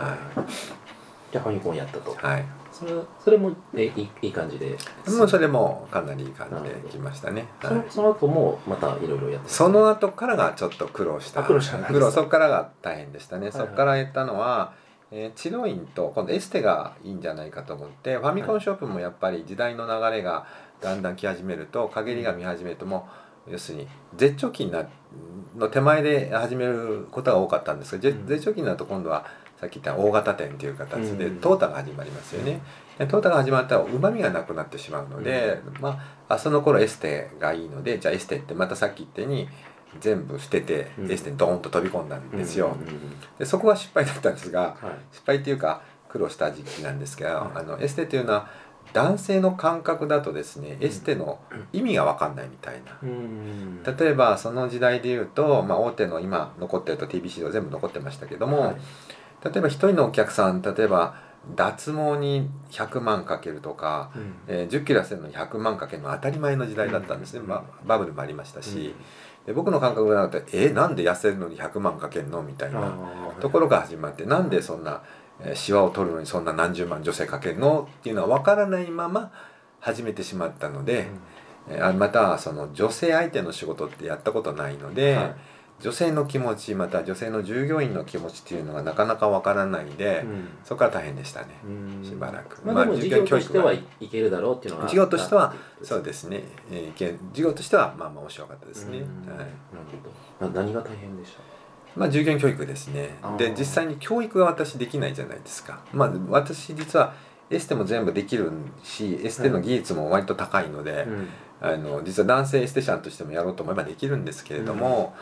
[1.32, 2.10] じゃあファミコンやったと。
[2.12, 4.76] はいはいそれそれもえいいいい感じで。
[5.08, 7.76] もうそれもかなりいい感じできましたね、そはい。
[7.76, 11.40] のその後もまたいろいろやってその後からがちょっと苦労した。
[11.40, 13.58] あ苦労した苦労そこからが大変でしたね、いはい。
[13.58, 14.72] そこから言ったのは、
[15.10, 20.46] えーチロインと今度エステがいいんじゃないかと思ってファミコンショップもやっぱり時代の流れが
[20.80, 23.08] だんだん来始めると陰りが見始めるとも
[23.48, 24.86] う要するに絶頂期にな
[25.56, 28.26] の手前で始めることが多かったんですが、ぜうん。
[28.26, 29.26] 絶頂期になると今度は
[29.60, 31.38] さっき言った大型店という形でうん。
[31.38, 32.62] 淘汰が始まりますよね。
[32.98, 39.48] で淘汰が始まったらうまみがなくなってしまうので、まああその頃エステがいいのでじゃあエステってまたさっき言ったように
[40.00, 41.12] 全部捨ててうん。
[41.12, 42.74] エステにドーンと飛び込んだんですよ。
[43.38, 45.14] でそこは失敗だったんですがはい。
[45.14, 47.58] 失敗っていうか苦労した時期なんですけど、はい。
[47.58, 48.48] あのエステというのは
[48.92, 51.38] 男性の感覚だとですねエステの
[51.72, 52.98] 意味が分かんないみたいな。
[53.02, 53.82] うん。
[53.82, 58.76] 例えばその時代で言うと、まあ、大手の今残ってると TBC は全部残ってましたけども、はい
[59.44, 61.14] 例えば一人のお客さん例えば
[61.54, 64.34] 脱毛に100万かけるとか、うん。
[64.46, 67.46] えー10キロ痩せるのに100万かけるのは当たり前の時代だったんですね、うん。
[67.46, 68.94] まあ、バブルもありましたし、
[69.46, 72.92] で僕の感覚がなくて「えなんで痩せるのに100万かけるの?」みたいな
[73.40, 75.00] ところが始まってなんでそんな、
[75.40, 79.32] えーシワを取るのにそんな何十万女性かけるのっていうのは分からないまま
[79.80, 81.08] 始めてしまったので、
[81.68, 85.34] えーあまたその女性相手の仕事ってやったことないので、はい
[85.80, 90.48] 女性の気持ちまた女性の従業員の気持ちっていうのがなかなか分からないで、うん。
[90.62, 91.48] そこから大変でしたね。
[91.64, 91.68] う
[92.00, 92.04] ん。
[92.04, 92.60] しばらく。
[92.64, 98.98] まあ、まあ授業教育がとしてはいいけるだろうっていうのは授業としてはそうすですね、えーけ授業としてはまあまあ面白かったですね。
[98.98, 99.06] はい。
[99.06, 99.10] なる
[100.38, 100.48] ほど。
[100.52, 101.40] な何が大変でした？
[101.96, 103.16] まあ、従業員教育ですね。
[103.38, 107.14] で実際に教育が私できないじゃないですか、まあ、私実は
[107.50, 108.52] エステも全部できる
[108.84, 111.28] しエステの技術も割と高いので、うん。
[111.62, 115.14] あの実は男性エステシャンとしてもやろうと思えばできるんですけれども、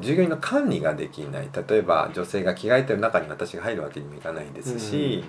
[0.00, 1.48] 従業員の管理ができない。
[1.68, 5.24] 例えば女性が着替えてる中に私が入るわけにもいかないですし、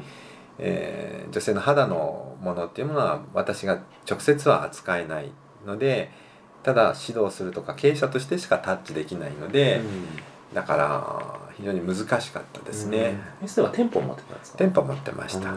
[0.59, 5.31] えー女性の肌のものっていうものは私が直接は扱えない
[5.65, 6.11] ので
[6.63, 9.81] ただ指導するとか経営者としてしかタッチできないので、
[10.53, 14.57] だから非常に難しかったですね、エステは店舗を持ってたんですか？
[14.59, 15.55] 店舗持ってました、は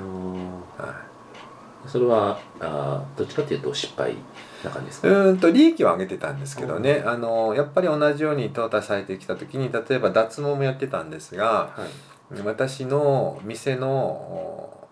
[1.86, 4.16] それはあーどっちかというと失敗
[4.64, 5.08] な感じですか？
[5.08, 11.86] ーんと利益は上げてたんですけどね、あのやっぱり同じように淘汰されてきた時に例えば脱毛もやってたんですがは
[12.34, 12.40] い。
[12.44, 14.88] 私の店のお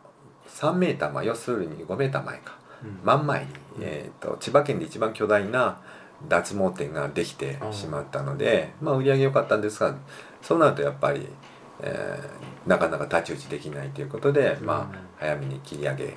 [0.49, 2.57] 3メーター前要するに5メーター前か。
[2.83, 3.01] うん。
[3.05, 3.53] 真ん前に、うん。
[3.83, 5.81] えー、と千葉県で一番巨大な
[6.29, 9.95] 脱毛店ができてしまったのでまあ売り上げ良かったんですが
[10.41, 11.29] そうなるとやっぱり、
[11.83, 16.17] えーなかなか太刀打ちできないということで、まあ早めに切り上げ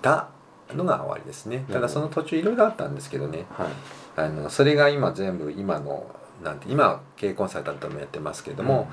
[0.00, 0.28] た
[0.76, 1.64] のが終わりですね。
[1.72, 3.46] ただその途中いろいろあったんですけどね。
[3.50, 3.68] はい。
[4.14, 6.06] あのそれが今全部今の
[6.42, 8.90] なんて今は経営コンサルタントもやってますけども、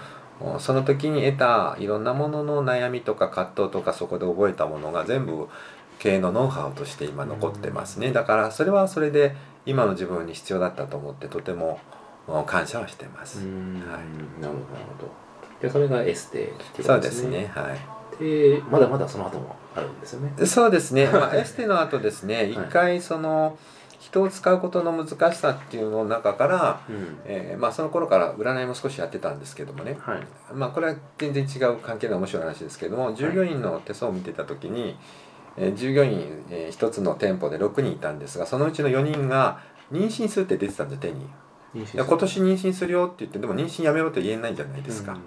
[0.60, 5.48] その時に得たいろんなものの悩みとか葛藤とかそこで覚えたものが全部
[6.00, 8.12] 経営のノウハウとして今残ってますね。
[8.12, 11.80] だからそれはそれで今の自分に必要だったと思ってとても
[12.28, 13.84] うん感謝はしてます、うん。
[13.86, 14.42] はい。
[14.42, 14.60] なるほ
[15.02, 15.12] ど。
[15.62, 17.52] でそれがエステっていうそうですね。
[17.54, 20.46] はいでまだまだその後もあるんですよね。
[20.46, 22.50] そうですね、 まあ、エステの後ですね。
[22.50, 22.68] 一はい。
[22.70, 23.58] 回その
[24.00, 27.20] 人を使うことの難しさっていうのの中から、うん。
[27.26, 30.20] えーまあ、その頃から占いも少しやってたんですけどもね、はい。
[30.54, 34.98] まあこれは全然違う関係の面白い話ですけども従業員の手相を見てた時に、
[35.58, 39.60] えー従業員、え1つの店舗で6人いたんですがそのうちの4人が
[39.92, 41.28] 妊娠するって出てたんですよ手に。
[42.08, 45.18] 今年妊娠するよって言ってでも妊娠やめろって言えないじゃないですか、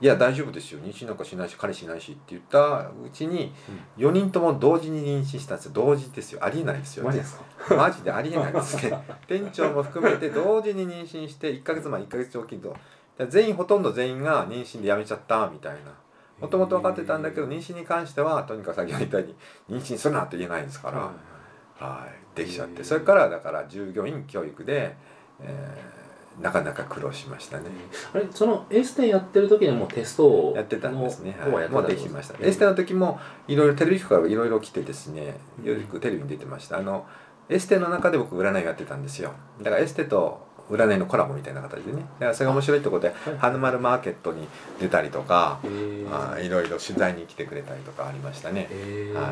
[0.00, 0.80] いや大丈夫ですよ。
[0.80, 3.52] 妊娠なんかしないし彼氏いないしって言ったうちに
[3.98, 5.72] 4人とも同時に妊娠したんですよ。
[5.74, 7.36] 同時ですよありえないですよマジです
[7.68, 7.74] か？
[7.76, 8.98] マジでありえないですね。
[9.28, 12.74] 店長も含めて同時に妊娠して1ヶ月前1ヶ月おきと。
[13.28, 15.92] 全員ほとんど全員が妊娠で辞めちゃったみたいな。
[16.40, 19.24] もともと分かってたんだけど妊娠に関してはとにかく先ほど言ったよ
[19.68, 22.82] うに妊娠するなって言えないですから、はい、できちゃって。
[22.82, 24.96] それからだから従業員教育で、
[25.42, 25.99] えー
[26.40, 27.64] なかなか苦労しましたね。
[28.14, 31.36] あれそのエステやってる時にはもうテストをやってたんですね。
[31.40, 32.34] ははい、もうできました。
[32.34, 36.78] へえエステの時もいろいろテレビ局からいろいろ来てですね、よくテレビに出てました。
[36.78, 37.06] あの
[37.48, 39.32] エステの中で僕占いをやってたんですよ。
[39.60, 41.98] だからエステと占いのコラボみたいな形でね。
[41.98, 44.46] だからそれが面白いってことで、はい花丸マーケットに
[44.80, 48.68] 出たりとか、あーいろいろ取材に来てくれたりとかありましたね。
[48.70, 49.24] へえはい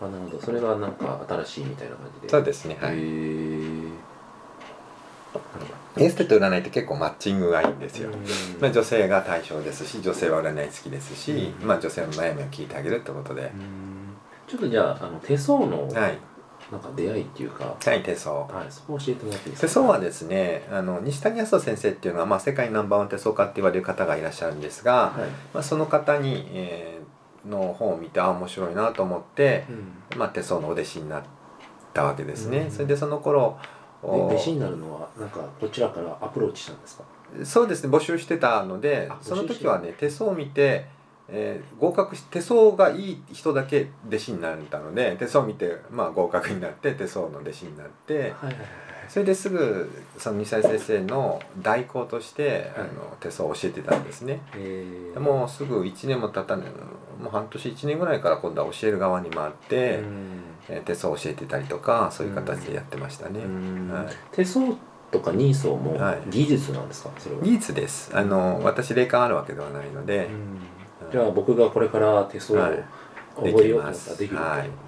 [0.00, 2.78] あなるほどそれがなんか新しいみたいな感じでそうですね。
[2.80, 4.03] はい。
[5.96, 8.10] エステと占いって結構マッチングがいいんですよ。
[8.10, 8.60] うん。
[8.60, 11.68] まあ、女性が対象ですし女性は占い好きですし、うん。
[11.68, 14.16] まあ、女性の悩みを聞いてあげるってことで、うん。
[14.46, 16.18] ちょっとじゃああの手相のはい。
[16.72, 18.34] なんか出会いっていうか、はい手相。
[18.34, 19.66] はい、そこ教えてもらっていいですか？
[19.68, 25.28] 手相はですねあの西谷康人先生っていうのは、まあ、世界ナンバーワン手相家って言われる方がいらっしゃるんですが、はい。
[25.52, 27.04] まあ、その方に、えー
[27.44, 29.66] の本を見てあ面白いなと思って、
[30.12, 30.18] うん。
[30.18, 31.22] まあ、手相のお弟子になっ
[31.92, 32.70] たわけですね、うん。
[32.70, 33.58] それでその頃
[34.04, 37.04] 弟子になるのはなんかこちらからアプローチしたんですか？
[37.44, 40.86] そうですね募集してたのであその時はね手相を見て、
[41.28, 48.54] えー合格し手相がいい人だけ弟子になれたので手相を見て、まあ、合格になって手相の弟子になってはいはいはい
[49.06, 54.40] それですぐその西谷先生の代行として、あの手相を教えてたんですね。
[54.56, 56.68] えー、もうすぐ1年も経たない
[57.20, 59.84] もう半年1年ぐらいから今度は教える側に回って、うん。
[59.84, 60.53] えー
[60.84, 63.40] 手相を教えてたりとかそういう形でやってましたね。
[63.40, 63.90] うん。
[63.92, 64.06] はい。
[64.32, 64.66] 手相
[65.10, 66.22] とか人相もはい。
[66.30, 67.10] 技術なんですか？
[67.18, 68.10] それは、技術です。
[68.16, 70.28] あの私霊感あるわけではないので、
[71.02, 71.10] うん。
[71.12, 72.84] じゃあ僕がこれから手相をはい。
[73.42, 73.94] できると、はい。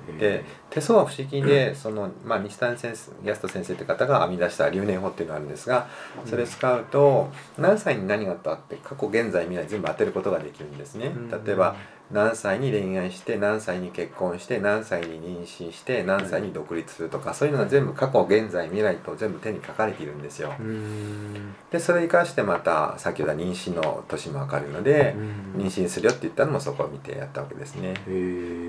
[0.08, 5.88] えーで手相は不思議で その、まあ、西谷先生安人先生という方が編み出した留年法っていうのがあるんですが
[6.26, 11.06] それを使うと何歳に何があったって過去現在未来全部当てることができるんですね。
[11.08, 11.44] うん。
[11.44, 11.74] 例えば
[12.12, 20.54] 何歳に恋愛して何歳に結婚して何歳に妊娠して何歳に独立するとかそういうのが全部過去現在未来と全部手に書かれているんですよ。
[20.58, 21.54] うん。
[21.72, 25.14] でそれに関してまた先ほどは妊娠の年もわかるので
[25.56, 25.62] うん。
[25.62, 27.94] 妊娠するよって言ったのもそこを見てやったわけですね。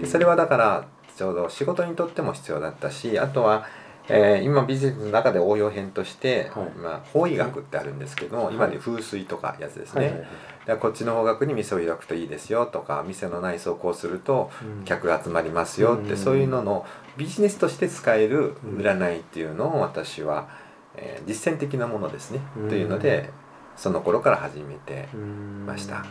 [0.02, 3.66] でそれはだからちょうど仕事にとっても必要だったしあとは、
[4.10, 6.70] えー今ビジネスの中で応用編として、はい。
[6.72, 10.28] まあ、法医学ってあるんですけども、今で風水とかやつですね、はいはいはい
[10.76, 14.84] こっちの方角に店を開くといいですよとか店の内装をこうするとうん。
[14.84, 16.18] 客が集まりますよって、うん。
[16.18, 20.50] そういうののビジネスとして使える占いっていうのを私は、
[20.96, 22.70] えー実践的なものですね、うん。
[22.70, 23.30] というので
[23.76, 25.66] その頃から始めて、うん。
[25.66, 26.06] ました。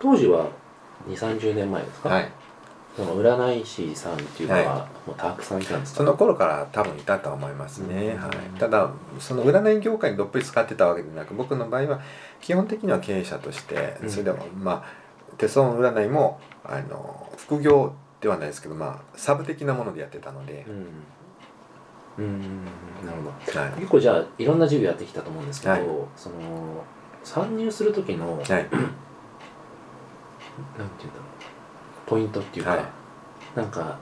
[0.00, 0.48] 当時は
[1.08, 2.30] 2 3 0年前ですか、はい、
[2.96, 5.98] その占い師さんっていうのは、はもうたくさんいたんですか？
[5.98, 8.20] その頃から多分いたとは思いますね、うん。
[8.20, 8.90] はい、ただ
[9.20, 12.00] その占い業界にどっぷり使ってたわけでなく僕の場合は
[12.40, 14.10] 基本的には経営者としてうん。
[14.10, 20.64] それでもまあ手相の占いもあの副業ではないですけどまあサブ的なものでやってたので。
[20.68, 20.86] う、ん。
[22.16, 22.64] うん
[23.04, 23.60] なるほど。
[23.60, 23.72] はい。
[23.72, 25.82] 結構じゃあいろんな授業やってきたと思うんですけど、はい。
[26.16, 26.36] その
[27.24, 28.84] 参入する時の、なんてはい、いうんだろ
[30.84, 30.88] う。
[32.06, 32.84] ポイントっていうか、はい。
[33.56, 33.98] なんか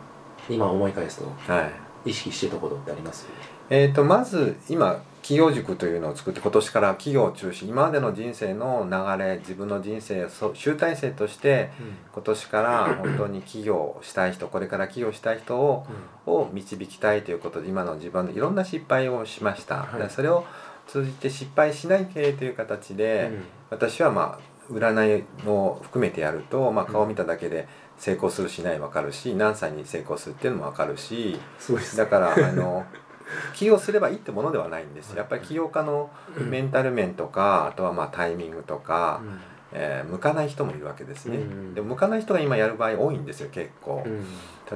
[0.49, 1.63] 今思い返すとは
[2.05, 2.11] い。
[2.11, 3.27] 意識してたことってあります？
[3.71, 11.71] えー、とまず今企業塾というのを作って今年から企業を中心今までの人生の流れ自分の人生をそう集大成として
[12.13, 15.87] 今年から本当に起業をしたい人これから起業したい人を
[16.27, 20.11] を導きたいということで今の自分のいろんな失敗をしました、はい。
[20.11, 20.45] それを
[20.89, 23.31] 通じて失敗しない経営という形で、
[23.71, 32.85] 私はまあ占いを含めてやると、まあ、顔を見ただけで成功するしない分かるし何歳に成功するっていうのも分かるしすごいですだからあの
[33.55, 39.21] 起業すればいいってものではないんですやっぱり起業家のメンタル面とかあとはまあタイミングとか、
[39.73, 41.75] えー向かない人もいるわけですね、うん。
[41.75, 44.05] でも向かない人が今やる場合多いんですよ結構。
[44.05, 44.27] うん。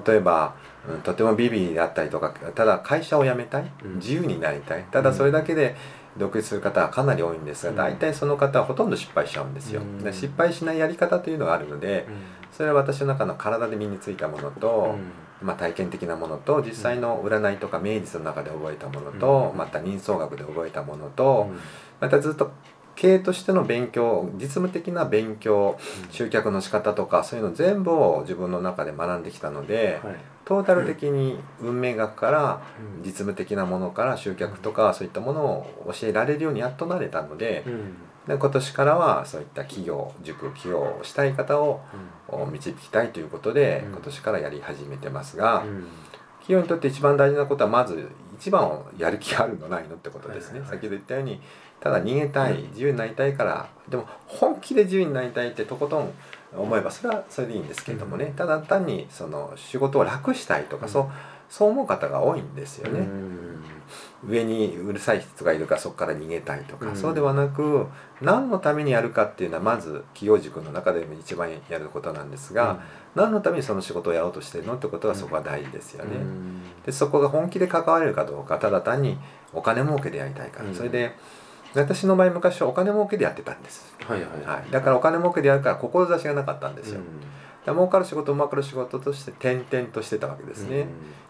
[0.02, 0.54] 例えば、
[0.88, 3.94] うんとてもビビであったりとかただ会社を辞めたいうん。
[3.96, 5.76] 自由になりたいただそれだけで
[6.16, 7.76] 独立する方はかなり多いんですが、うん。
[7.76, 12.06] 大体その方はほとんど失敗しちゃうんですよ、失敗しないやり方というのがあるので
[12.56, 14.94] それは私の中の体で身についたものと、
[15.42, 19.58] まあ、体験的なものと実際の占いとか名実の中で覚えたものと、うん。
[19.58, 21.48] また人相学で覚えたものと、
[22.00, 22.52] またずっと
[22.96, 25.78] 経営としての勉強実務的な勉強
[26.10, 30.16] 集客の仕方とかそういうの全部を自分の中で学んできたので、はい。
[30.46, 32.62] トータル的に運命学から
[32.98, 33.04] うん。
[33.04, 37.94] 実務的なものから集客とかそういったものを教えられるようにやっとなれたのでうん。
[38.26, 41.80] で今年からはそういった企業塾企業をしたい方を
[42.32, 42.52] うん。
[42.52, 43.92] 導きたいということでうん。
[43.92, 45.86] 今年からやり始めてますがうん。
[46.40, 50.60] 企業にとって一番大事なことはまず一番をやる気があるのないのってことですね。
[50.60, 50.78] はいはいはい。
[50.78, 51.40] 先ほど言ったように
[51.80, 56.12] ただ逃げたい自由になりたいからでも本気で自由になりたいってとことん
[56.56, 60.92] 思えばそれはそれでいいんですけれどもね、ただ単にその仕事を楽したいとか、うん。
[60.92, 61.10] そう
[61.48, 63.06] そう思う方が多いんですよね。
[64.24, 66.96] うん上にうるさい人がいるからそこから逃げたいとか、うん。
[66.96, 67.86] そうではなく
[68.22, 72.80] 何のためにやるかっていうのはまず企業塾の中でも一番やることなんですが、
[73.14, 76.16] 何のためにその仕事をやろうとしてるのってことはそこは大事ですよね。
[76.16, 76.62] うん。
[76.84, 79.18] でそこが本気で関われるかどうかただ単に
[79.52, 80.74] お金儲けでやりたいから、うん。
[80.74, 81.12] それで
[81.74, 84.30] 私の場合昔はお金儲けでやってたんです、はいはい。
[84.46, 87.02] はい、だからお金儲けでやるから志がなかったんですよ、
[87.66, 90.86] 儲かる仕事儲かる仕事として転々としてたわけですね、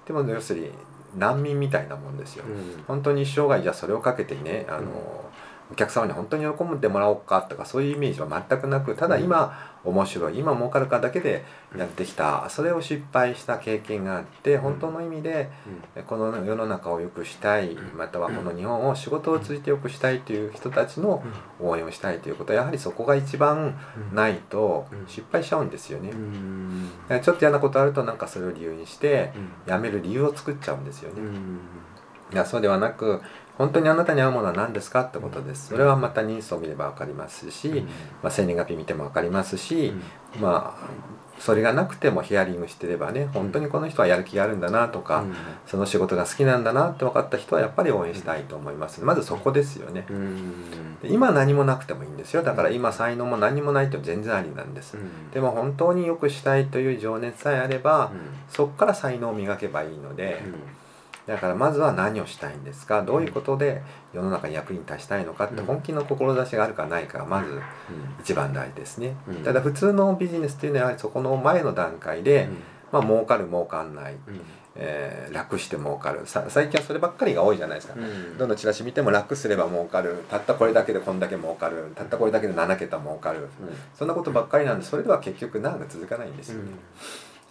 [0.07, 0.71] でも要するに
[1.17, 2.85] 難民みたいなもんですよ、うん。
[2.87, 5.26] 本当に一生涯じゃあそれをかけてねあの、うん
[5.71, 11.45] お客様に本当に喜んでもらおうかとかそういうイメージは全くなくただ今、面白い今儲かるかだけで
[11.77, 15.49] やってきたそれを失敗した経験があって本当の意味で
[16.09, 21.23] この世の中を良くしたいまたはこの日本を仕事を通じて良くしたいという人たちの
[21.61, 23.79] 応援をしたいということはやはりそこが一番
[24.13, 25.07] ないとうん。
[25.07, 26.11] 失敗しちゃうんですよね。
[26.11, 27.21] う。
[27.21, 29.33] ちょっと嫌なことあるとなんかそれを理由にして
[29.67, 29.73] うん。
[29.73, 31.21] 辞める理由を作っちゃうんですよね。
[31.21, 31.61] うん。
[32.33, 33.23] いやそうではなく
[33.59, 35.69] 本当にあなたに合うものは何ですかってことです。
[35.69, 37.85] それはまた人相を見れば分かりますし、
[38.23, 39.93] まあ、生年月日見ても分かりますし、
[40.41, 40.89] まあ
[41.39, 45.25] それがなくてもヒアリングしてればね本当にこの人はやる気があるんだなとか、
[45.67, 49.03] その仕事が好きなんだなって分かった人はやっぱり応援したいと思います。
[49.03, 50.07] まずそこですよね。
[51.05, 52.43] 今何もなくてもいいんですよ。
[52.43, 54.97] だから今才能も何もないって全然ありなんです。
[55.33, 58.13] でも本当に良くしたいという情熱さえあれば
[58.49, 60.43] そこから才能を磨けばいいので、
[61.27, 63.03] だからまずは何をしたいんですか？
[63.03, 65.67] どういうことで世の中に役に立ちたいのかってうん。
[65.67, 67.61] 本気の志があるかないかがまず
[68.21, 69.37] 一番大事ですね、うん。
[69.43, 72.49] ただ普通のビジネスっていうのはやはりそこの前の段階で、
[72.93, 74.15] まあ儲かる儲かんない、
[74.77, 76.27] えー楽して儲かる。
[76.27, 77.95] さ最近はそればっかりが多いじゃないですか、
[78.39, 80.25] どのチラシ見ても楽すれば儲かる。
[80.31, 81.93] たったこれだけでこんだけ儲かる。
[81.97, 83.49] たったこれだけで7桁儲かる。
[83.95, 86.71] そんなことばっかりなんでそれでは結局長く続かないんですよね、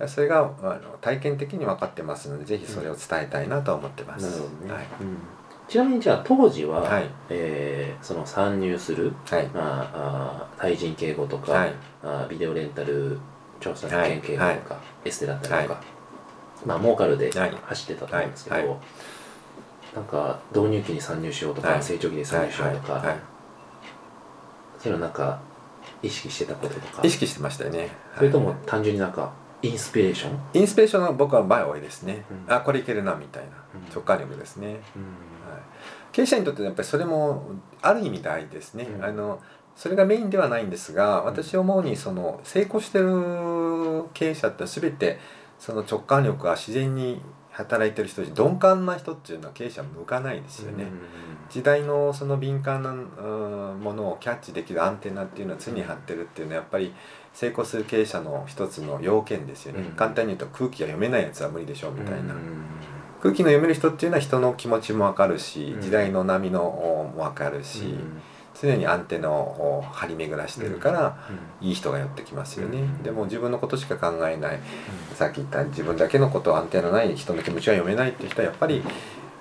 [0.08, 0.42] それがあ
[0.76, 4.86] の体験的に分かってますのでぜひそれを伝えたいなとは思ってます、なるほどねはい
[5.68, 7.10] ちなみにじゃあ当時は、はい。
[7.30, 9.48] えーその参入する、はい。
[9.48, 11.74] まあ、あー対人敬語とか、はい。
[12.04, 13.18] あービデオレンタル
[13.60, 14.12] 調査はい。
[14.12, 15.82] 研敬語とか、エステだったりとか、は
[16.68, 17.52] まあ儲かるではい。
[17.64, 18.68] 走ってたと思うんですけど、はい。
[18.68, 18.76] は
[19.96, 21.82] なんか導入期に参入しようとか、はい。
[21.84, 23.08] 成長期に参入しようとか、はい。
[23.08, 23.16] はい。
[24.78, 25.40] そういうのなんか
[26.04, 27.02] 意識してたこととか？
[27.04, 27.90] 意識してましたよね。
[28.18, 29.32] それともはい単純になんか
[29.66, 32.54] インスピレーション、インスピレーションは僕は前多いですね、うん。
[32.54, 33.50] あこれいけるなみたいな。
[33.74, 33.94] うん。
[33.94, 34.80] 直感力ですね、はい、
[36.12, 37.44] 経営者にとってやっぱりそれも
[37.82, 39.04] ある意味大事ですね、うん。
[39.04, 39.42] あの
[39.76, 45.20] それがメインではないんですが私思うにその成功してる経営者って全て
[45.60, 47.22] その直感力が自然に
[47.56, 50.86] 働いてる人鈍感な人っていうのは経営者は向かないですよね、
[51.50, 56.94] 時代のその敏感なうんものをキャッチできるアンテナっていうのは常に張ってるっていうのはやっぱり
[57.34, 59.96] 成功する経営者の一つの要件ですよね、うん。
[59.96, 62.66] 簡単に言うと空気が読めないやつは無理でしょうみたいな、うん。
[63.22, 65.82] 空気の読める人っていうのは人の気持ちも分かるし、うん。
[65.82, 67.96] 時代の波のおも分かるし、
[68.62, 71.18] 常にアンテナを張り巡らしてるから、
[71.62, 73.04] いい人が寄ってきますよね、うん。
[73.04, 74.60] でも自分のことしか考えない。
[75.14, 78.82] さっき言った自分だけのことをアンテナない人の気持ちは読めないっていう人はやっぱり、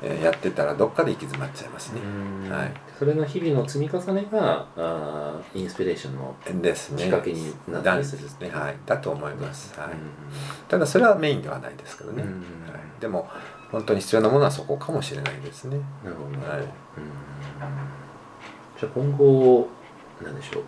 [0.03, 2.00] えーやってたらどっかで行き詰まっちゃいますね、
[2.44, 2.50] うん。
[2.50, 2.72] はい。
[2.98, 8.50] それの日々の積み重ねがあーインスピレーションの、きっかけになっただりするですね。
[8.50, 8.77] はい。
[8.85, 9.88] だと思います、はい。
[9.90, 9.96] うん
[10.68, 12.29] ただそれはメインではないですけどね、うん。
[12.31, 13.29] はい、でも
[13.70, 15.79] 本当に必要なものはそこかもしれないですね。
[16.03, 16.61] なるほど、はい。
[16.61, 16.68] うん
[18.79, 19.69] じゃあ今後
[20.23, 20.63] なんでしょう、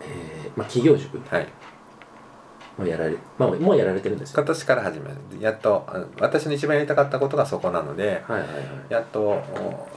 [0.00, 1.18] えーまあ、企業塾。
[1.28, 1.48] はい。
[2.76, 4.34] もやられ、まあ、もうやられてるんですよ。
[4.38, 5.16] 今年から始める。
[5.40, 8.58] やっとあの私の一番やりたかったことがそこなのではいはいはい。
[8.88, 9.88] やっとお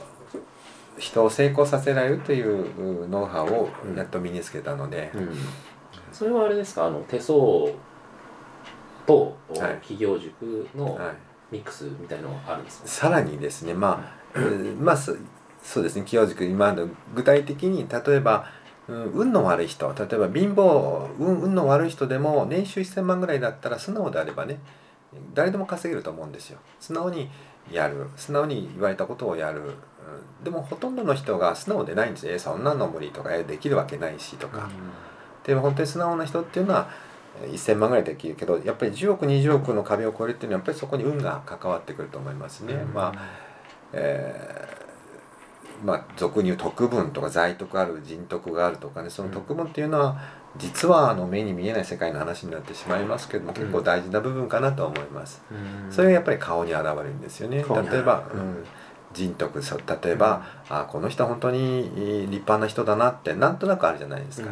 [0.96, 5.30] 人を成功させられるといううノウハウをやっと身につけたので、うん、
[6.12, 6.86] それはあれですか？
[6.86, 7.38] あの手相
[9.06, 9.58] と、はい。
[9.80, 11.14] 企業塾のはい、
[11.52, 14.96] ミックスみたいのがあるんですか、さらにですねまあ、うんまあ
[15.62, 18.46] そそうですね企業塾今の具体的に例えば、
[18.88, 24.58] うん、運の悪い人例えば貧乏運運の悪い人でも年収1000万ぐらいだったら素直であればね
[25.34, 26.58] 誰でも稼げると思うんですよ。
[26.80, 27.30] 素直に
[27.70, 29.74] やる素直に言われたことをやる、うん
[30.42, 32.32] でもほとんどの人が素直でないんですよ。
[32.32, 34.70] えそんなの無理とかえできるわけないしとか、
[35.44, 36.88] でも本当に素直な人っていうのは
[37.42, 42.74] えー1000万ぐらいできるけどやっぱり10億20億の壁を越えるっていうのはやっぱりそこに運が関わってくると思いますね。
[42.94, 43.22] まあ
[43.92, 44.77] えー
[45.84, 50.20] まあ俗に言う徳分とか財徳ある人徳があるとかねその徳分っていうのは
[50.56, 55.42] 実はあの目に見えない世界の話になってしまいますけども結構大事な部分かなと思います。
[55.50, 55.92] うん。
[55.92, 57.58] それがやっぱり顔に現れるんですよね。
[57.58, 58.40] 例えば、うん。
[58.40, 58.64] うん。
[59.12, 64.50] 人徳そう例えば、あこの人は本当に立派な人だなってなんとなくあるじゃないですか。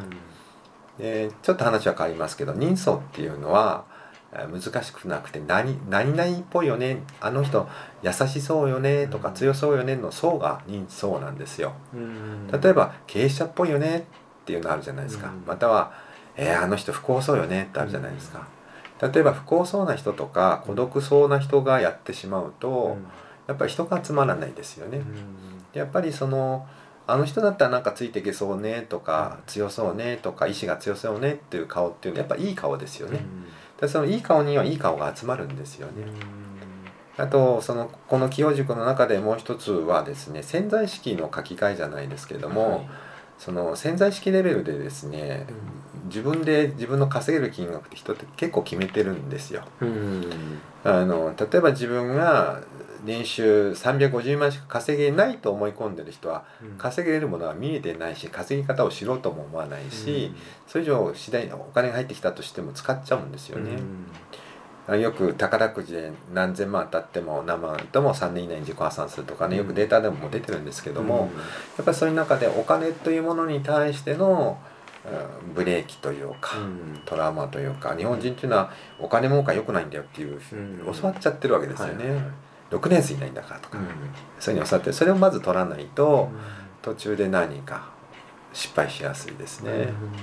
[0.98, 3.95] でちょっと話は変わりますけど人相っていうのは、えー
[4.46, 7.68] 難しくなくて何何々っぽいよねあの人
[8.02, 11.72] 優しそうよねとかうん強そうよねの層が認知層なんですよ。
[11.94, 12.48] うん。
[12.48, 14.06] 例えば経営者っぽいよね
[14.42, 15.44] っていうのあるじゃないですか、うん。
[15.46, 15.92] または、
[16.36, 18.46] えーあの人不幸そうよねってあるじゃないですか、
[19.00, 22.96] 例えば不幸そうな人とか孤独そうな人がやってしまうと、
[23.46, 25.00] やっぱり人が集まらないですよね、
[25.72, 26.66] やっぱりその
[27.06, 33.20] あの人だったらなんかついていけそうねとか、強そうねとか意志が強そうねっていう顔っていうのはやっぱいい顔ですよね、
[33.80, 36.04] でそのいい顔にはいい顔が集まるんですよね、
[37.16, 42.88] あとそのこの清塾の中でもう一つはですね潜在意識の書き換えじゃないですけれども、
[43.38, 45.46] その潜在意識レベルでですね、
[46.06, 49.62] 自分で自分の稼げる金額って人って結構決めてるんですよ。
[50.84, 52.60] あの例えば自分が
[53.06, 56.44] 年収350万しか稼げないと思い込んでる人は
[56.76, 60.32] 稼げるものは見えてないし稼ぎ方を知ろうとも思わないし、
[60.66, 63.78] それ以上次第にお金が入ってきたとしても使っちゃうんですよね。
[64.88, 71.30] あよく宝くじで何千万当たっても何万とも3年以内に自己破産するとかねよくデータでも出てるんですけども、
[71.76, 74.76] やっぱりそういう中でお金というものに対しての、うん
[75.54, 76.56] ブレーキというか、
[77.04, 80.92] トラウマというか日本人っていうのはお金儲か良くないんだよっていう、うん。
[80.92, 82.24] 教わっちゃってるわけですよね、
[82.70, 83.78] 6年生いないんだからとか、
[84.40, 86.28] そういうふうに教わってそれをまず取らないと、
[86.82, 87.90] 途中で何か
[88.52, 89.70] 失敗しやすいですね、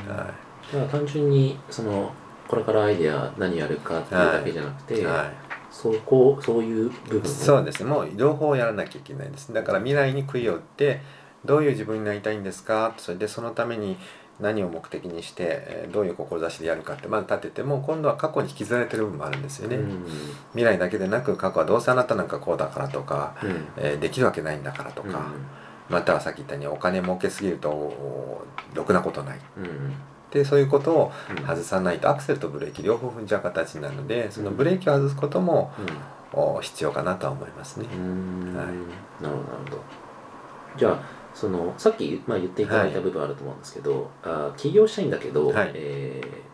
[0.08, 0.34] うんはだか
[0.74, 2.12] ら単純にその
[2.48, 5.06] これからアイデア何やるかっていうだけじゃなくて、い。
[5.06, 5.54] はい。
[5.72, 7.90] そこそういう部分をそうですね。
[7.90, 9.52] もう両方やらなきゃいけないです。
[9.52, 11.02] だから未来に杭を打って
[11.46, 12.94] どういう自分になりたいんですか？
[12.98, 13.98] それでそのために
[14.40, 20.06] 何を目的にしてえーどういう志でやるかってまず立てても今度は過去に引きずられてる部分もあるんですよね、うん。
[20.54, 23.68] 未来だけでなく過去はどうせあなたなんかこうだからとか、うん。
[23.78, 25.28] えーできるわけないんだからとか、
[25.90, 29.40] またはさっき言ったようにお金儲けすぎるとおろくなことない。
[29.58, 29.66] うん。
[29.66, 29.94] うん
[30.32, 31.46] でそういうことをうん。
[31.46, 35.72] 外さないとアクセルとブレーキ両方踏んじゃう形になるのでそのブレーキを外すことも
[36.34, 37.86] お必要かなとは思いますね。
[37.94, 38.56] うん。
[38.56, 38.66] はい。
[38.66, 38.76] なる
[39.22, 39.82] ほどなるほど。
[40.76, 45.72] じゃあそのさっき、まあ、言っていただいた部分あると思うんですけど、あ起業したいんだけど、はい。
[45.74, 46.54] えー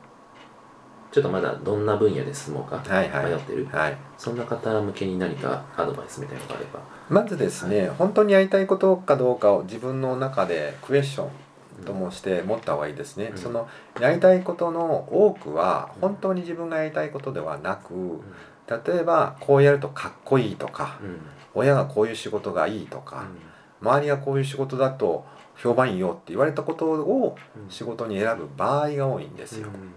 [1.11, 3.25] ちょっとまだどんな分野で進もうかはいはい。
[3.25, 6.79] 迷ってる、はい、そんな方向けに何かアドバイスみたいなのがあれば。
[7.09, 13.37] まずですね、本当にやりたいことかどうかを自分の中でクエスチョンともして持った方がいいですね、うん。
[13.39, 13.67] その
[13.99, 18.21] やりたいことの多くは本当に自分がやりたいことではなく
[18.67, 21.19] 例えばこうやるとかっこいいとかうん。
[21.55, 23.25] 親がこういう仕事がいいとか
[23.81, 25.25] 周りがこういう仕事だと
[25.55, 27.69] 評判いいよって言われたことをうん。
[27.69, 29.91] 仕事に選ぶ場合が多いんですよ、うん。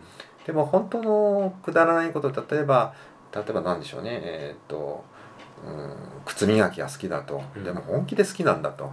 [0.46, 2.94] でも本当のくだらないこと例えば
[3.34, 4.20] 例えば何でしょうね。
[4.22, 5.04] えーっと、
[5.66, 7.64] うん、靴磨きが好きだと、うん。
[7.64, 8.90] でも本気で好きなんだと、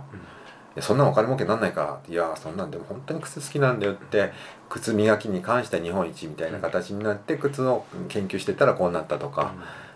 [0.80, 1.82] そんなお金儲けなんないか。
[1.82, 4.32] らいやそんなんでも本当に靴好きなんだよって
[4.70, 9.54] 靴磨きに関して日本一みたいな形になって靴を研究してたらこうなったとか、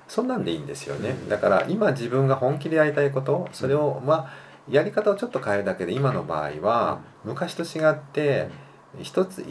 [0.07, 4.29] そんなんでいいんですよね、うんだから今自分が本気でやりたいことそれをまあ
[4.69, 8.49] やり方をちょっと変えるだけで今の場合は昔と違って
[9.01, 9.45] 一つ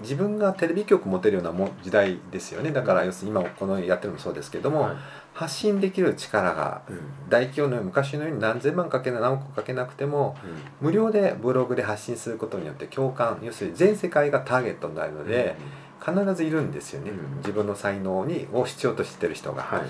[0.00, 2.70] 自分がテレビ局持てるようなも時代ですよね。
[2.70, 4.96] だから要するに今このやってるのもそうですけども、はい。
[5.34, 7.00] 発信できる力がうん。
[7.28, 10.36] 大企業のように昔のように何千万かけな何億かけなくても
[10.80, 15.56] 無料でブログで発信することによって共感要するに全世界がターゲットになるので、
[16.04, 17.38] 必ずいるんですよね、うん。
[17.38, 19.80] 自分の才能にを必要としてる人が、はい。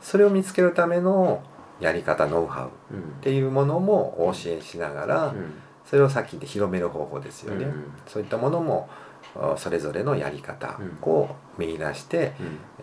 [0.00, 1.42] それを見つけるための
[1.80, 3.02] やり方ノウハウっうん。
[3.20, 5.54] ていうものもお教えしながら、うん。
[5.84, 8.88] それをさっき言って広める方法ですよね、うんそういったものも
[9.36, 12.32] あそれぞれのやり方を見出して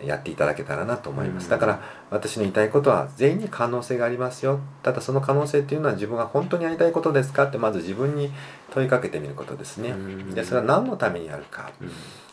[0.00, 0.06] うん。
[0.06, 1.50] やっていただけたらなと思います、うん。
[1.50, 1.80] だから
[2.10, 4.60] 私の言いたいことは全員に可能性がありますよ。
[4.82, 7.44] ただその可能性っていうのは自分が本当にやりたいことですか？
[7.44, 8.30] ってまず自分に
[8.72, 10.34] 問いかけてみることですね、うん。
[10.34, 11.72] でそれは何のためにやるか。
[11.80, 11.90] うん。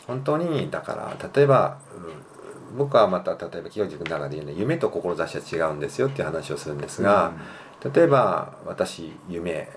[0.07, 2.31] 本当にだから例えばうん
[2.78, 7.34] 僕はまた例えば清塾の中で言うのは夢と志は違うんですよっていう話をするんですが、
[7.93, 9.67] 例えば私夢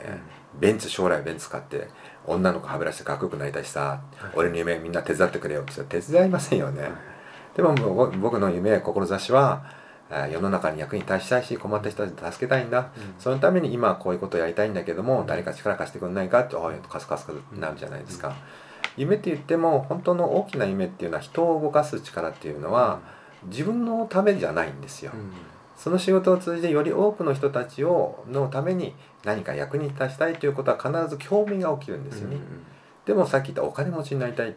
[0.58, 1.88] ベンツ将来ベンツ買って
[2.26, 4.30] 女の子はべらしてかっこよくなりたいしさ、はい。
[4.34, 6.90] 俺の夢みんな手伝ってくれよって言ったら手伝いませんよね、
[7.56, 7.74] でも
[8.20, 9.64] 僕の夢志は
[10.30, 12.90] 世の中に役に立ちたいし困った人たち助けたいんだ。
[13.18, 17.26] そのために今はこういうことをやりたいんだけども誰か力貸してくんないかっておいカスカス
[17.58, 18.36] なるじゃないですか、
[18.96, 23.00] 夢って言っても本当の大きな夢っていうのは人を動かす力っていうのは
[23.46, 25.12] 自分のためじゃないんですよ、
[25.76, 32.38] その仕事を通じてより多くの人たちをのために何か役に立ちたいということは必ず興味が起きるんですよね、
[33.04, 34.54] でもさっき言ったお金持ちになりたい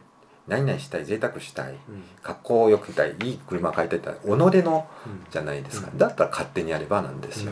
[0.48, 1.76] 何々したい贅沢したい
[2.24, 4.88] 格好をよく着たいいい車買いたいって己の
[5.30, 5.98] じゃないですか、うん。
[5.98, 7.52] だったら勝手にやればなんですよ、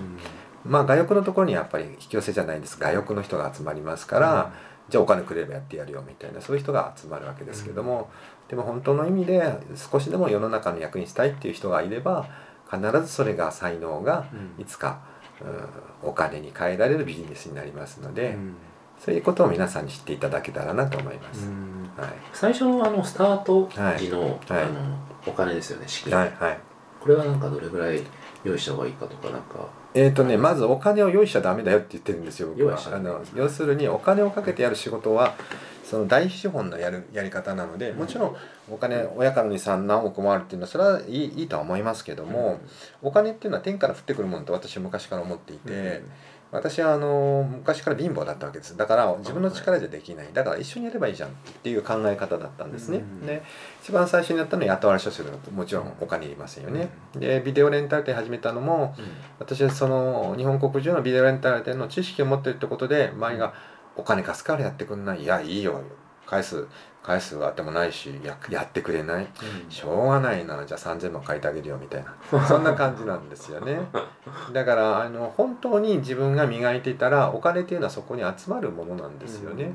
[0.66, 2.78] まあ外欲のところにやっぱり引き寄せじゃないです。
[2.80, 4.54] 外欲の人が集まりますから、
[4.90, 8.10] じゃあお金くれればやってやるよみたいなそういう人が集まるわけですけども、
[8.50, 9.58] でも本当の意味で
[9.92, 12.28] 少しでも世の中の役にしたいっていう人がいれば
[12.72, 14.26] 必ずそれが才能が
[14.58, 14.62] うん。
[14.62, 15.02] いつか、
[15.42, 18.56] うんお金に変えられるビジネスになりますので、うん。
[19.00, 21.48] そういうことを皆さんに知っていただけたらなと思います。
[21.48, 21.90] うん。
[21.98, 22.14] はい。
[22.32, 24.64] 最初のあのスタート時の,、はい。
[24.64, 26.34] あのお金ですよね資金、はい。
[26.40, 26.60] はい。
[27.02, 28.02] これはなんかどれぐらい
[28.46, 29.68] 用意した方がいいかとかなんか。
[29.94, 32.78] えーとね、まずお金を用意しちゃダメだよって言ってるんですよ僕は。
[32.94, 35.36] あの要するにお金をかけてやる仕事は
[35.84, 38.36] その大資本のやるやり方なのでもちろん
[38.70, 42.60] お金親からの遺産何億もあるっていうのはそれはいいいいとは思いますけども、
[43.02, 46.02] お金っていうのは天から降ってくるものと私は昔から思っていて、
[46.56, 48.76] 私はあの昔から貧乏だったわけです。
[48.78, 50.28] だから自分の力じゃできない。
[50.34, 51.32] だから一緒にやればいいじゃんっ
[51.64, 53.44] ていう考え方だったんですね、うんで
[53.84, 59.06] 一番最初にやったのは雇われ書士だともちろんお金いりませんよね、でビデオレンタル店始めたのもうん。
[59.40, 63.54] 私はその日本国中のビデオレンタル店の知識を持ってるってことで周りが
[63.96, 65.82] 「お金貸すからやってくんない」「いやいいよ。
[66.26, 66.66] 返す
[67.06, 69.28] 返すあってもないしややってくれない」
[69.66, 69.72] うん。
[69.72, 70.66] しょうがないな。
[70.66, 72.46] じゃあ3,000万借りてあげるよみたいな。
[72.46, 73.80] そんな感じなんですよね。
[74.52, 79.74] だからあの本当に自分が磨いていたらお金っていうのはそこに集まるものなんですよね、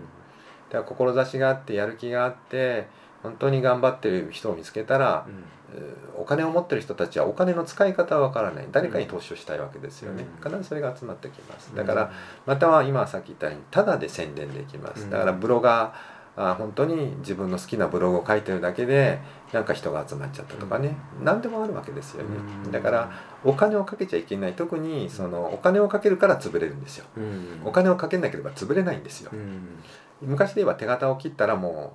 [0.70, 2.88] だから志があってやる気があって
[3.22, 5.44] 本当に頑張ってる人を見つけたらうん。
[5.74, 8.68] えーお金を持ってる人たちはお金の使い方はわからない。
[8.70, 10.50] 誰かに投資をしたいわけですよね、うん。
[10.50, 11.70] 必ずそれが集まってきます。
[11.70, 11.76] うん。
[11.76, 12.12] だから
[12.44, 15.04] または今さっき言ったようにタダで宣伝できます。
[15.04, 15.10] うん。
[15.10, 19.20] だからブロガーあ本当に自分の好きなブログを書いてるだけで
[19.52, 22.28] なんか人が集まっちゃったとかね、何でもあるわけですよね、
[22.64, 22.72] うん。
[22.72, 23.10] だから
[23.44, 24.54] お金をかけちゃいけない。
[24.54, 27.04] 特にそのお金をかけるから潰れるんですよ。
[27.16, 27.60] うん。
[27.64, 29.30] お金をかけなければ潰れないんですよ。
[29.32, 29.82] うん。
[30.22, 31.92] 昔で言えば手形を切ったらも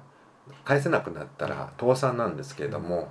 [0.49, 3.07] う返せなくなったら倒産なんですけれども、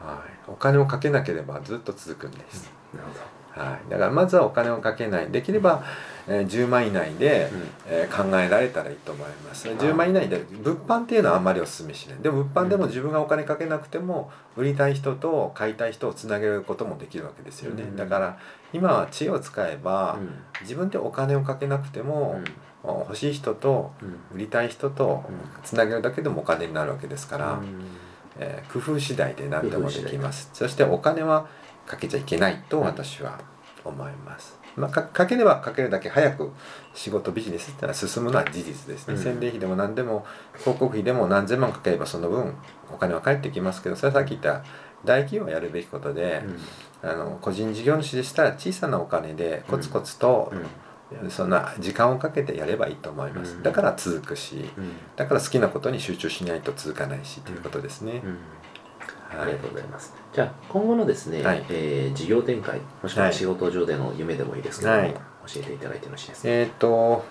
[0.00, 3.14] はい、お金をかけなければずっと続くんです、なるほ
[3.56, 5.30] はい、だからまずはお金をかけない。
[5.30, 5.82] できれば、
[6.28, 7.56] えー10万以内で、ど、
[7.88, 9.66] えー考えられたらいいと思います。
[9.68, 12.18] ん10万以内で物販っていうのはあんまりお勧めしない。
[12.18, 17.96] でも物販でも自分がお金かけなくても売りたい人と買いたい人をつなげることもできるわけですよね、うん。
[17.96, 18.38] だから
[18.74, 20.34] 今は知恵を使えば、うん。
[20.60, 22.40] 自分でお金をかけなくても、
[22.84, 24.36] 欲しい人とうん。
[24.36, 25.34] 売りたい人とうん。
[25.64, 27.86] つなげるだけでもお金になるわけですから、うん。
[28.38, 30.50] えー工夫次第で何でもできます。
[30.52, 31.46] そしてお金は
[31.86, 33.38] かけちゃいけないと私は
[33.84, 36.52] 思います、まあ、かかければかけるだけ早く
[36.94, 39.22] 仕事ビジネスってのは進むのは事実ですね、うん。
[39.22, 40.26] 宣伝費でも何でも
[40.58, 42.54] 広告費でも何千万かければその分
[42.92, 44.64] お金は返ってきますけどそれはさっき言った
[45.04, 46.42] 大企業がやるべきことで、
[47.02, 50.66] あの個人事業主でしたら小さなお金でコツコツと、うん。
[51.30, 53.62] そんな時間をかけてやればいいと思います、うん。
[53.62, 54.92] だから続くしうん。
[55.14, 58.38] だから好きなことに集中しないと続かないしということですね、うん
[59.32, 59.46] あはい。
[59.46, 60.14] りがとうございます。
[60.32, 61.64] じゃあ今後のですね、はい。
[61.70, 63.34] えー事業展開もしくははい。
[63.34, 65.12] 仕事上での夢でもいいですけども、はい。
[65.12, 65.20] 教
[65.60, 66.48] えていただいてよろしいですか？
[66.48, 67.24] えっ、と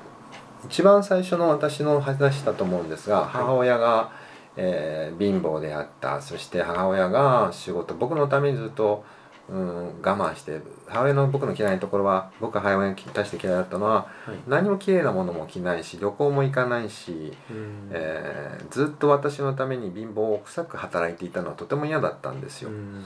[0.65, 4.11] 一番最初の私の話だと思うんですが母親が、
[4.57, 6.21] えー貧乏であった。
[6.21, 9.03] そして母親が仕事僕のためにずっと、
[9.47, 13.91] うん、我慢して母親の僕の嫌いなところは僕が母親に対して嫌いだったのは
[14.25, 14.39] はい。
[14.47, 17.89] 何も綺麗なものも着ないし旅行も行かないし、うん。
[17.91, 22.69] えーずっと私のために貧乏くさく働いていたのはとても嫌だったんですよ。
[22.69, 23.03] うん。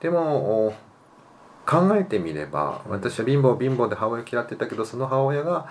[0.00, 0.74] でもお
[1.64, 5.68] 考えてみればうん私は貧乏貧乏で母親を嫌ってたけどその母親が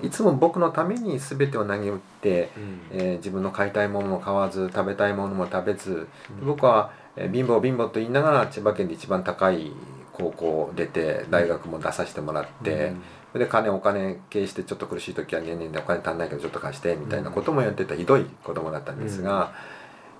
[0.00, 2.80] いつも僕のために全てを投げ打って、うん。
[2.90, 6.08] えー自分の買いたいものも買わず食べたいものも食べず
[6.40, 6.46] うん。
[6.46, 9.72] 僕は、えー貧乏貧乏と言いながら千葉県で一番高い
[10.12, 12.92] 高校出て大学も出させてもらって、
[13.32, 19.52] それで金お金経営してちょっと苦しい時は年々でお金足んないけどちょっと貸してみたいなこともやってたひどい子供だったんですが、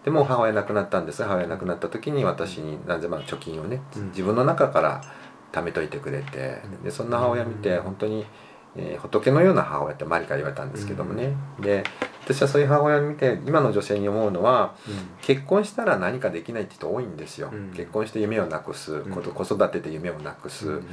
[0.04, 4.08] でも母親亡くなったんです母親亡くなった時に私に何千万の貯金をねうん。
[4.08, 5.02] 自分の中から
[5.52, 8.26] 貯めといてくれてでそんな母親見て本当に、
[8.76, 11.84] えー仏のような母親ってマリから言われたんですけどもね、で
[12.24, 14.74] 私はそういう母親を見て今の女性に思うのは
[15.22, 17.72] 結婚したら何かできないって人多いんですよ、うん。
[17.72, 19.10] 結婚して夢をなくす、ん。
[19.10, 20.86] こと子育てで夢をなくす、うん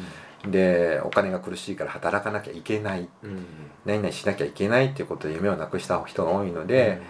[0.49, 3.07] でお金が苦しいから働かなきゃいけない。
[3.23, 3.45] うん
[3.85, 7.01] 何々しなきゃいけないっていうことで夢をなくした人が多いので、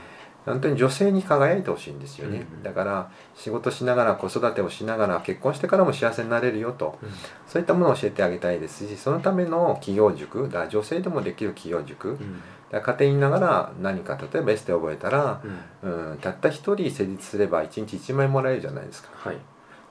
[0.45, 6.99] 本当に女性に輝いてほしいんですよね、うんだから仕事しながら子育てをしながら結婚してからも幸せになれるよと。
[7.01, 7.09] うん。
[7.47, 12.09] そういったものを教えてあげたいですしそのための企業塾だ女性でもできる企業塾。
[12.09, 12.41] うん。
[12.71, 15.41] 家庭にいながら何か例えばエステを覚えたら、
[15.83, 16.11] うん。
[16.11, 19.09] うん、たった一人成立すれば1日1万円もらえるじゃないですか。
[19.13, 19.37] はい。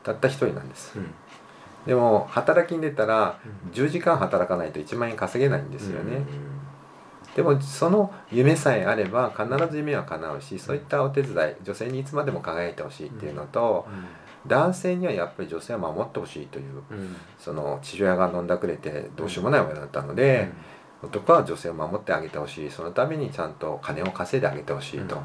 [0.04, 0.92] たった一人なんです。
[0.96, 1.12] うん。
[1.86, 3.72] でも働きに出たらうん。
[3.72, 6.49] 10時間働かないと1万円稼げないんですよね、うん
[7.40, 13.86] でもその夢さえあれば必ず夢は叶うしそういったお手伝い女性にいつまでも輝いてほしいっていうのと、
[14.46, 17.16] 男性にはやっぱり女性は守ってほしいといううん。
[17.38, 20.50] その父親が飲んだくれてどうしようもない親だったので、
[21.02, 22.70] 男は女性を守ってあげてほしい。
[22.70, 25.22] そのためにちゃんと金を稼いであげてほしいと、うん。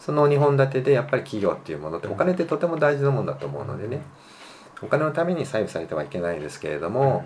[0.00, 4.00] その2本立てでやっぱり企業っていうものってお金ってとても大事なものだと思うのでね。
[4.82, 7.24] お金のために左右されてはいけないですけれども、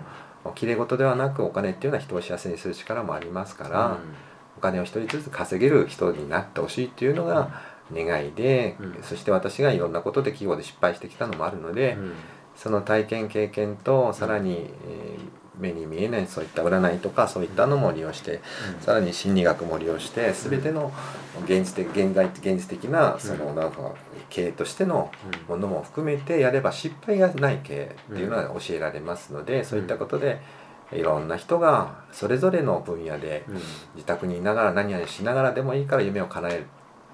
[0.55, 3.97] きれい事ではなくお金っていうのは人を幸せにする力もありますから、
[4.57, 7.49] お金を一人ずつ稼げる人になってほしいっていうのが
[7.93, 8.97] 願いで、うん。
[9.03, 12.13] そして私がいろんなことで企業で失敗してきたのもあるので、うん。
[12.55, 18.41] その体験経験とさらに、えー目に見えないそういった占いとかそういったのも利用して
[18.79, 20.91] さらに心理学も利用して全ての
[21.45, 23.93] 現実的現代現実的なそのなんか
[24.29, 25.11] 経営としての
[25.47, 30.41] ものも含めてやれば失敗がない経営っていうのは教えられますので、そういったことで
[30.91, 33.45] いろんな人がそれぞれの分野で
[33.95, 36.65] 自宅にいながら何々しながらでもいいから夢を叶え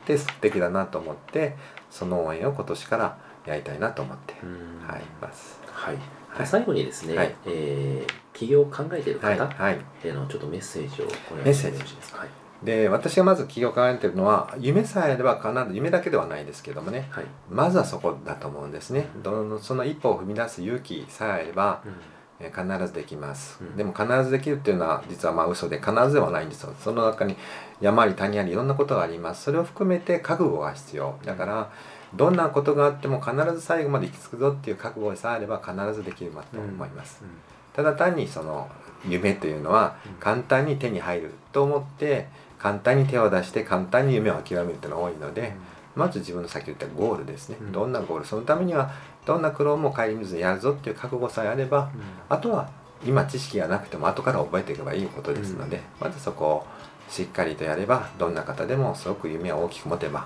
[0.05, 1.55] て素敵だなと思って
[1.89, 4.87] その応援を今年からやりたいなと思って、うん。
[4.87, 5.59] はいます。
[5.71, 5.97] はい。
[6.29, 6.47] はい。
[6.47, 7.35] 最後にですね、はい。
[7.45, 9.77] えー起業を考えているはい、方はい。
[10.03, 12.21] へのちょっとメッセージをお願いしてもよろしいですか。
[12.21, 12.29] はい
[12.63, 17.07] で私がまず起業を考えているのは夢さえあれば必ず夢だけではないですけどもね。
[17.11, 17.25] はい。
[17.49, 19.07] まずはそこだと思うんですね。
[19.15, 21.91] うんどのその一歩を踏み出す勇気さえあればうん。
[22.39, 23.77] えー必ずできます、うん。
[23.77, 26.73] でも必ずできるっていうのは実はまあ嘘で必ずではないんですよ。
[26.79, 27.37] その中に
[27.79, 29.43] 山あり谷ありいろんなことがあります。
[29.43, 31.15] それを含めて覚悟が必要。
[31.23, 31.71] だから
[32.15, 37.29] どんなことがあっても必ず最後まで行き着くぞっていう覚悟さえあれば必ずできると思います、うん。
[37.73, 38.67] ただ単にその
[39.07, 40.13] 夢というのはうん。
[40.15, 42.27] 簡単に手に入ると思って
[42.63, 45.53] 簡単に手を出して簡単に夢を諦めるっていうのが多いので、
[45.95, 47.71] まず自分のさっき言ったゴールですね、うん。
[47.73, 48.91] どんなゴールそのためには
[49.25, 51.91] どんな苦労も顧みずにやるぞっていう覚悟さえあれば
[52.29, 52.69] あとは
[53.05, 56.65] 今知識がなくても後から覚えていけばいいことですので、まずそこを
[57.09, 60.25] しっかりとやればどんな方でもすごく夢を大きく持てば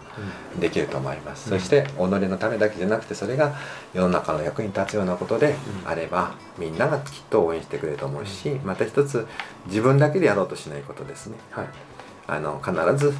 [0.56, 0.60] うん。
[0.62, 1.60] できると思います、うん。
[1.60, 3.56] そして己のためだけじゃなくてそれが
[3.94, 9.28] 世の中の役に立つようなことでうんあれば、みんながきっと応援してくれると思うしまた一つ
[9.66, 11.38] 自分だけでやろうとしないことですね。
[11.50, 11.68] はい
[12.28, 13.14] あの必ず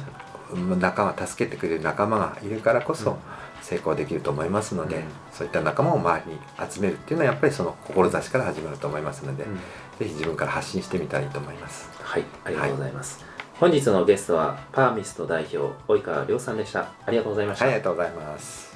[0.52, 3.16] うん仲間助けてくれる仲間がいるからこそ、うん
[3.60, 5.02] 成功できると思いますので、うん
[5.32, 6.38] そういった仲間を周りに
[6.70, 9.56] 集めるっていうのはやっぱりその志から始まると思いますので、うん
[9.98, 11.90] ぜひ自分から発信してみたらいいと思います。
[12.00, 13.24] はい、ありがとうございます。
[13.58, 16.92] 本日のゲストはパーミスト代表及川亮さんでした。
[17.04, 17.64] ありがとうございました。
[17.64, 18.67] はい、ありがとうございます。